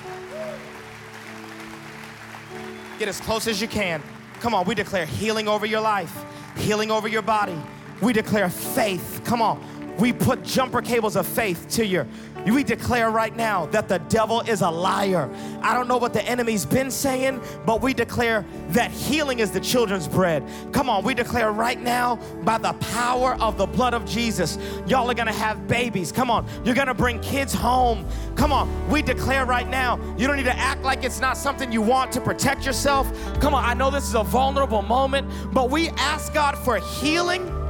[2.98, 4.02] Get as close as you can.
[4.40, 6.24] Come on, we declare healing over your life,
[6.56, 7.56] healing over your body.
[8.00, 9.20] We declare faith.
[9.24, 9.62] Come on,
[9.98, 12.06] we put jumper cables of faith to your
[12.52, 15.30] we declare right now that the devil is a liar.
[15.62, 19.60] I don't know what the enemy's been saying, but we declare that healing is the
[19.60, 20.44] children's bread.
[20.72, 25.10] Come on, we declare right now by the power of the blood of Jesus, y'all
[25.10, 26.12] are gonna have babies.
[26.12, 28.06] Come on, you're gonna bring kids home.
[28.34, 31.72] Come on, we declare right now, you don't need to act like it's not something
[31.72, 33.10] you want to protect yourself.
[33.40, 37.63] Come on, I know this is a vulnerable moment, but we ask God for healing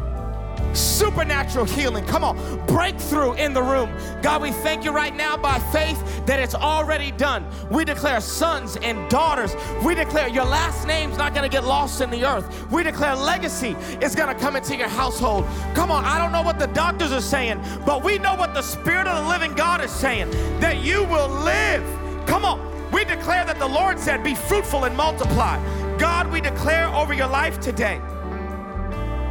[0.75, 2.05] supernatural healing.
[2.07, 3.91] Come on, breakthrough in the room.
[4.23, 7.47] God, we thank you right now by faith that it's already done.
[7.71, 9.55] We declare sons and daughters.
[9.85, 12.71] We declare your last name's not going to get lost in the earth.
[12.71, 15.47] We declare legacy is going to come into your household.
[15.75, 18.63] Come on, I don't know what the doctors are saying, but we know what the
[18.63, 21.85] Spirit of the living God is saying that you will live.
[22.27, 22.75] Come on.
[22.91, 25.59] We declare that the Lord said, Be fruitful and multiply.
[25.99, 28.01] God, we declare over your life today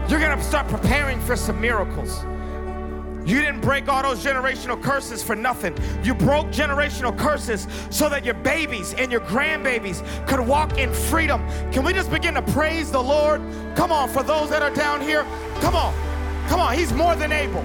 [0.10, 2.26] you're gonna start preparing for some miracles.
[3.26, 5.78] You didn't break all those generational curses for nothing.
[6.04, 11.42] You broke generational curses so that your babies and your grandbabies could walk in freedom.
[11.72, 13.42] Can we just begin to praise the Lord?
[13.76, 15.24] Come on, for those that are down here,
[15.62, 15.94] come on,
[16.50, 17.64] come on, He's more than able.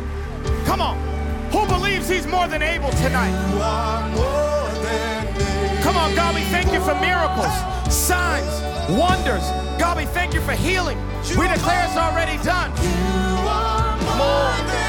[0.65, 0.97] Come on,
[1.51, 3.35] who believes He's more than able tonight?
[5.83, 7.53] Come on, God, we thank you for miracles,
[7.93, 9.45] signs, wonders.
[9.79, 10.99] God, we thank you for healing.
[11.37, 12.71] We declare it's already done.
[14.17, 14.19] More.
[14.19, 14.88] One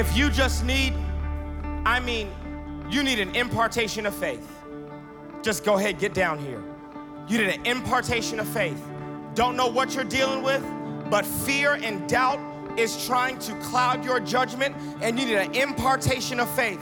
[0.00, 0.94] if you just need,
[1.84, 2.32] I mean,
[2.88, 4.50] you need an impartation of faith,
[5.42, 6.64] just go ahead, get down here.
[7.28, 8.82] You need an impartation of faith.
[9.34, 10.64] Don't know what you're dealing with,
[11.10, 12.40] but fear and doubt
[12.78, 16.80] is trying to cloud your judgment, and you need an impartation of faith.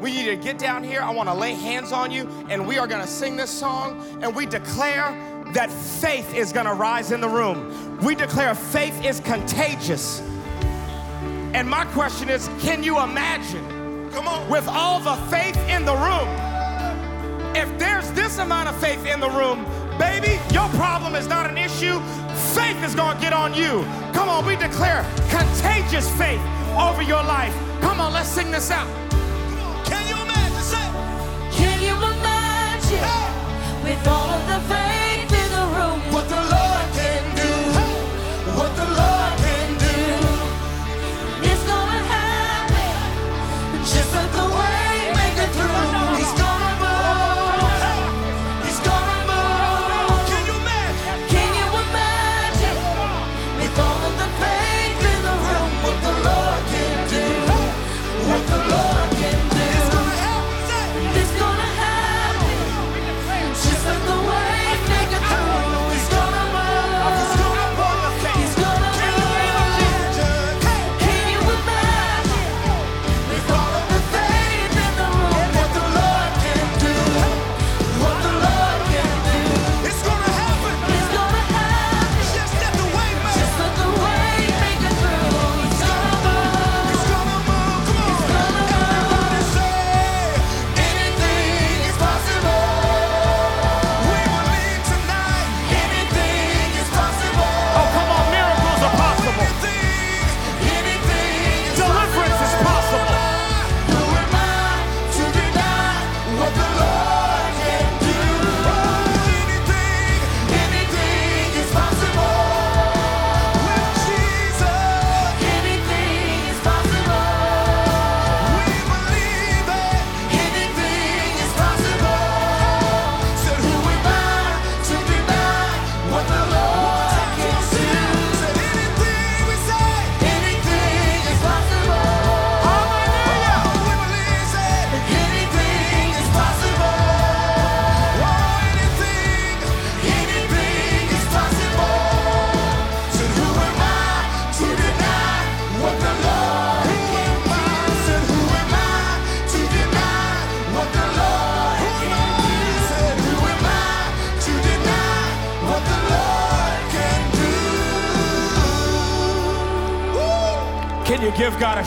[0.00, 1.00] We need to get down here.
[1.00, 4.00] I want to lay hands on you, and we are going to sing this song,
[4.22, 5.10] and we declare
[5.54, 7.98] that faith is going to rise in the room.
[7.98, 10.22] We declare faith is contagious.
[11.54, 15.94] And my question is can you imagine, come on, with all the faith in the
[15.94, 16.28] room,
[17.54, 19.64] if there's this amount of faith in the room,
[19.96, 22.00] baby, your problem is not an issue.
[22.54, 23.84] Faith is going to get on you.
[24.12, 26.40] Come on, we declare contagious faith
[26.76, 27.54] over your life.
[27.80, 28.88] Come on, let's sing this out.
[29.86, 30.60] Can you imagine?
[30.60, 30.88] Say,
[31.52, 33.84] Can you imagine hey.
[33.84, 35.13] with all of the faith?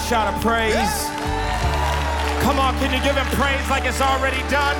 [0.07, 1.03] Shot of praise?
[2.39, 4.79] Come on, can you give him praise like it's already done?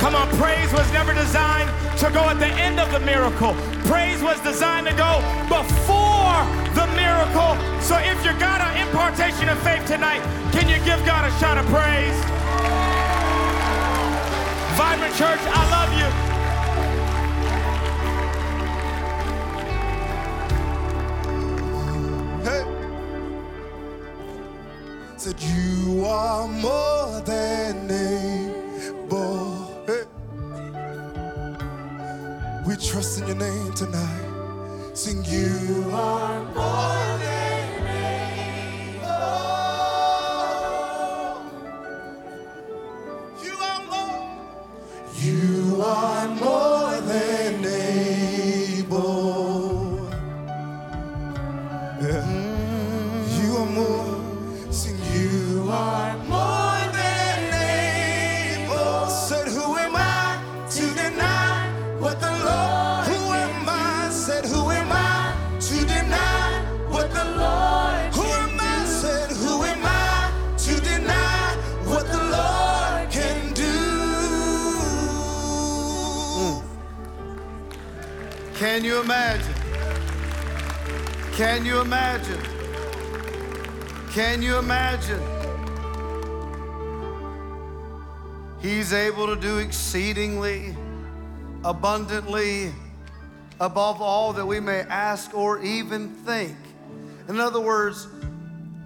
[0.00, 3.56] Come on, praise was never designed to go at the end of the miracle.
[3.88, 6.44] Praise was designed to go before
[6.76, 7.56] the miracle.
[7.80, 10.20] So if you got an impartation of faith tonight,
[10.52, 12.20] can you give God a shot of praise?
[14.76, 15.77] Vibrant Church, I love
[25.20, 29.66] said you are more than able.
[29.84, 30.04] Hey.
[32.64, 34.94] We trust in your name tonight.
[34.94, 36.97] Sing you are more
[78.78, 79.54] Can you imagine?
[81.32, 82.40] Can you imagine?
[84.12, 85.20] Can you imagine?
[88.62, 90.76] He's able to do exceedingly,
[91.64, 92.72] abundantly,
[93.58, 96.56] above all that we may ask or even think.
[97.26, 98.06] In other words,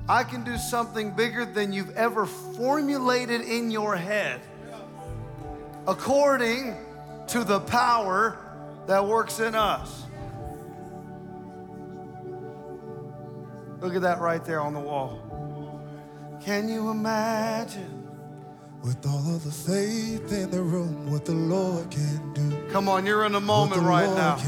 [0.09, 4.41] I can do something bigger than you've ever formulated in your head,
[5.87, 6.79] according
[7.27, 8.39] to the power
[8.87, 10.05] that works in us.
[13.81, 15.19] Look at that right there on the wall.
[16.45, 17.99] Can you imagine?
[18.83, 22.69] With all of the faith in the room, what the Lord can do.
[22.73, 24.39] Come on, you're in a moment the right Lord now.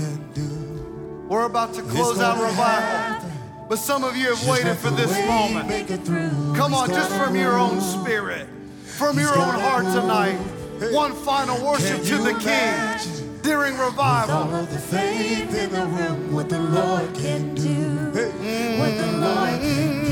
[1.29, 2.65] We're about to close out revival.
[2.65, 3.31] happen.
[3.69, 5.69] But some of you have Just waited for this moment.
[5.69, 6.31] make it through.
[6.55, 8.47] Come on, just from your own spirit,
[8.85, 9.95] from He's your own heart move.
[9.95, 10.39] tonight.
[10.81, 10.93] Hey.
[10.93, 14.35] One final worship to the King during With revival.
[14.37, 18.11] all of the faith in the room, what the Lord can do.
[18.19, 18.79] Hey.
[18.81, 20.05] What the Lord can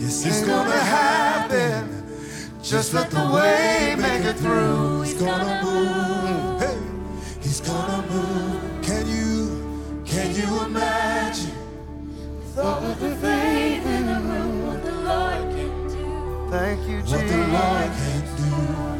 [0.00, 2.04] Yes, it's It's gonna happen.
[2.60, 5.02] Just let the way make it through.
[5.02, 6.60] He's gonna move.
[6.60, 6.78] Hey,
[7.40, 8.82] he's gonna move.
[8.82, 11.54] Can you, can you imagine?
[12.58, 16.50] All of the faith in the room, what the Lord can do.
[16.50, 18.91] Thank you, What the Lord can do?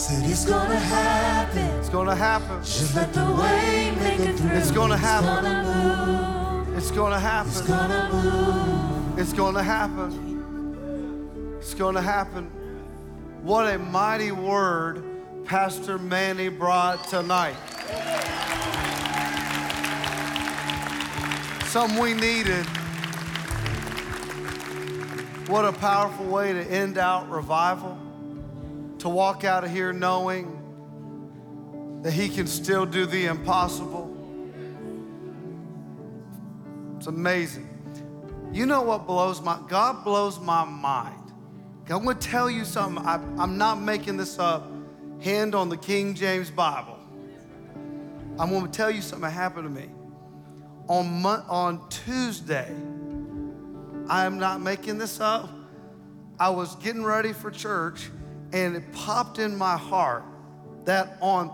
[0.00, 1.66] Said it's gonna happen.
[1.78, 2.62] It's gonna happen.
[2.62, 4.56] Just let the way make it through.
[4.56, 5.28] It's gonna happen.
[5.28, 5.36] It's happen.
[5.36, 6.78] gonna move.
[6.78, 9.18] It's gonna happen.
[9.18, 11.56] It's gonna happen.
[11.58, 12.46] It's gonna happen.
[13.42, 15.04] What a mighty word
[15.44, 17.56] Pastor Manny brought tonight.
[21.66, 22.64] Something we needed.
[25.46, 27.99] What a powerful way to end out revival.
[29.00, 30.56] To walk out of here knowing
[32.02, 34.16] that He can still do the impossible.
[36.96, 37.66] It's amazing.
[38.52, 41.20] You know what blows my God blows my mind.
[41.88, 43.04] I'm going to tell you something.
[43.04, 44.70] I, I'm not making this up.
[45.20, 46.98] Hand on the King James Bible.
[48.38, 49.90] I'm going to tell you something that happened to me
[50.88, 52.72] on Mon- on Tuesday.
[54.08, 55.50] I am not making this up.
[56.38, 58.08] I was getting ready for church,
[58.52, 60.24] and it popped in my heart
[60.84, 61.52] that on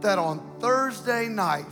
[0.00, 1.66] that on Thursday night,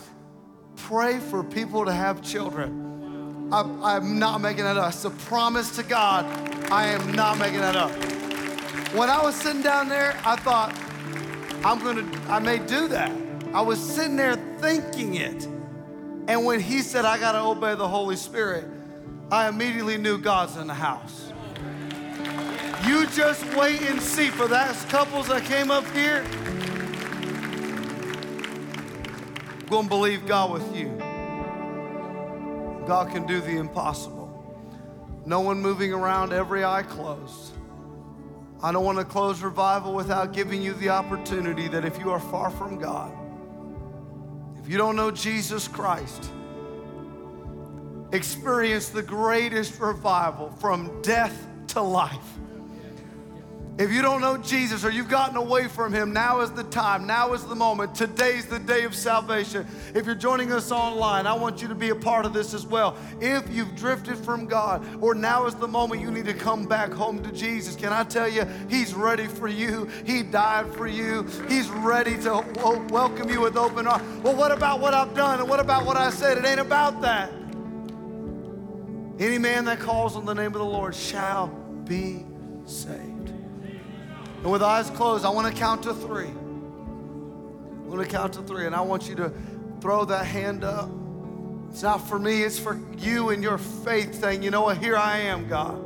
[0.76, 3.50] pray for people to have children.
[3.52, 3.60] I,
[3.96, 4.88] I'm not making that up.
[4.88, 6.24] It's a promise to God.
[6.72, 7.92] I am not making that up.
[8.94, 10.74] When I was sitting down there, I thought,
[11.64, 13.12] I'm gonna, I may do that.
[13.52, 15.44] I was sitting there thinking it.
[16.26, 18.64] And when he said, I gotta obey the Holy Spirit,
[19.30, 21.23] I immediately knew God's in the house.
[22.86, 26.24] You just wait and see for that couples that came up here.
[29.60, 30.88] I'm gonna believe God with you.
[32.86, 34.24] God can do the impossible.
[35.24, 37.52] No one moving around, every eye closed.
[38.62, 42.20] I don't want to close revival without giving you the opportunity that if you are
[42.20, 43.12] far from God,
[44.58, 46.30] if you don't know Jesus Christ,
[48.12, 52.38] experience the greatest revival from death to life.
[53.76, 57.08] If you don't know Jesus or you've gotten away from him, now is the time.
[57.08, 57.92] Now is the moment.
[57.92, 59.66] Today's the day of salvation.
[59.96, 62.64] If you're joining us online, I want you to be a part of this as
[62.64, 62.96] well.
[63.20, 66.92] If you've drifted from God, or now is the moment you need to come back
[66.92, 69.86] home to Jesus, can I tell you, he's ready for you.
[70.06, 71.28] He died for you.
[71.48, 72.44] He's ready to
[72.90, 74.22] welcome you with open arms.
[74.22, 75.40] Well, what about what I've done?
[75.40, 76.38] And what about what I said?
[76.38, 77.32] It ain't about that.
[79.18, 82.24] Any man that calls on the name of the Lord shall be
[82.66, 83.13] saved.
[84.44, 86.26] And with eyes closed, I want to count to three.
[86.26, 89.32] I'm going to count to three, and I want you to
[89.80, 90.90] throw that hand up.
[91.70, 94.98] It's not for me, it's for you and your faith saying, you know what, here
[94.98, 95.82] I am, God.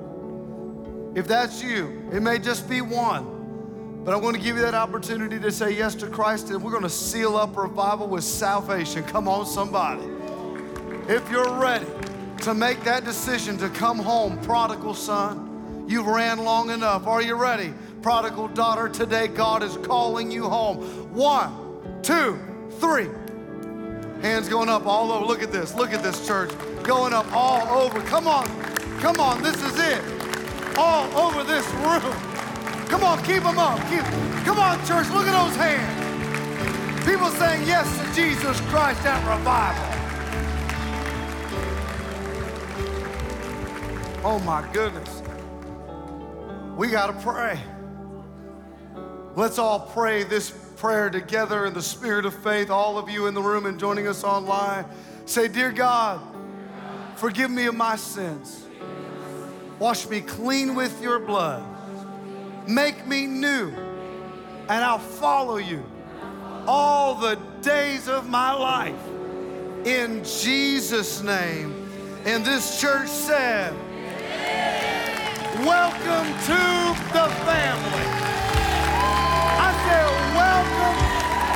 [1.16, 4.74] If that's you, it may just be one, but I'm going to give you that
[4.74, 9.04] opportunity to say yes to Christ, and we're going to seal up revival with salvation.
[9.04, 10.02] Come on, somebody.
[11.06, 11.86] If you're ready
[12.42, 17.06] to make that decision to come home, prodigal son, you've ran long enough.
[17.06, 17.72] Are you ready?
[18.02, 20.78] Prodigal daughter, today God is calling you home.
[21.12, 22.38] One, two,
[22.78, 23.08] three.
[24.22, 25.24] Hands going up all over.
[25.24, 25.74] Look at this.
[25.74, 26.50] Look at this church.
[26.82, 28.00] Going up all over.
[28.02, 28.46] Come on.
[29.00, 29.42] Come on.
[29.42, 30.02] This is it.
[30.76, 32.12] All over this room.
[32.88, 33.22] Come on.
[33.24, 33.78] Keep them up.
[33.88, 34.02] Keep,
[34.44, 35.08] come on, church.
[35.10, 37.06] Look at those hands.
[37.06, 39.84] People saying yes to Jesus Christ at revival.
[44.24, 45.22] Oh my goodness.
[46.76, 47.58] We got to pray.
[49.38, 53.34] Let's all pray this prayer together in the spirit of faith, all of you in
[53.34, 54.84] the room and joining us online.
[55.26, 56.20] Say, Dear God,
[57.14, 58.66] forgive me of my sins.
[59.78, 61.62] Wash me clean with your blood.
[62.66, 63.68] Make me new,
[64.68, 65.84] and I'll follow you
[66.66, 69.06] all the days of my life.
[69.86, 71.88] In Jesus' name.
[72.24, 73.72] And this church said,
[75.64, 78.27] Welcome to the family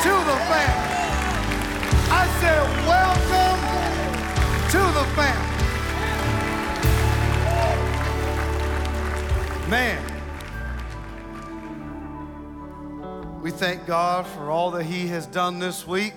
[0.02, 0.92] to the family.
[2.10, 3.60] I said, welcome
[4.72, 5.52] to the family.
[9.70, 10.02] Man,
[13.40, 16.14] we thank God for all that He has done this week.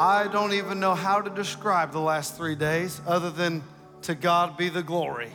[0.00, 3.62] I don't even know how to describe the last three days other than
[4.02, 5.30] to God be the glory.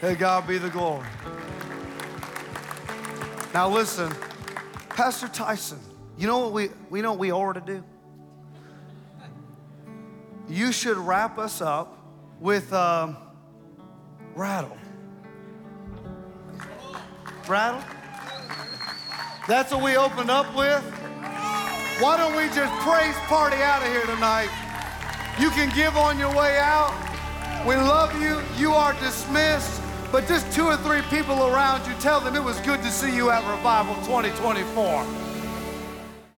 [0.00, 1.08] To God be the glory.
[3.52, 4.12] Now listen,
[5.00, 5.78] Pastor Tyson,
[6.18, 7.82] you know what we, we know what we ought to do?
[10.46, 11.96] You should wrap us up
[12.38, 13.16] with um,
[14.34, 14.76] rattle.
[17.48, 17.82] Rattle?
[19.48, 20.82] That's what we opened up with?
[22.02, 24.50] Why don't we just praise party out of here tonight?
[25.40, 26.92] You can give on your way out.
[27.66, 28.42] We love you.
[28.58, 29.80] You are dismissed
[30.12, 33.14] but just two or three people around you, tell them it was good to see
[33.14, 35.29] you at Revival 2024.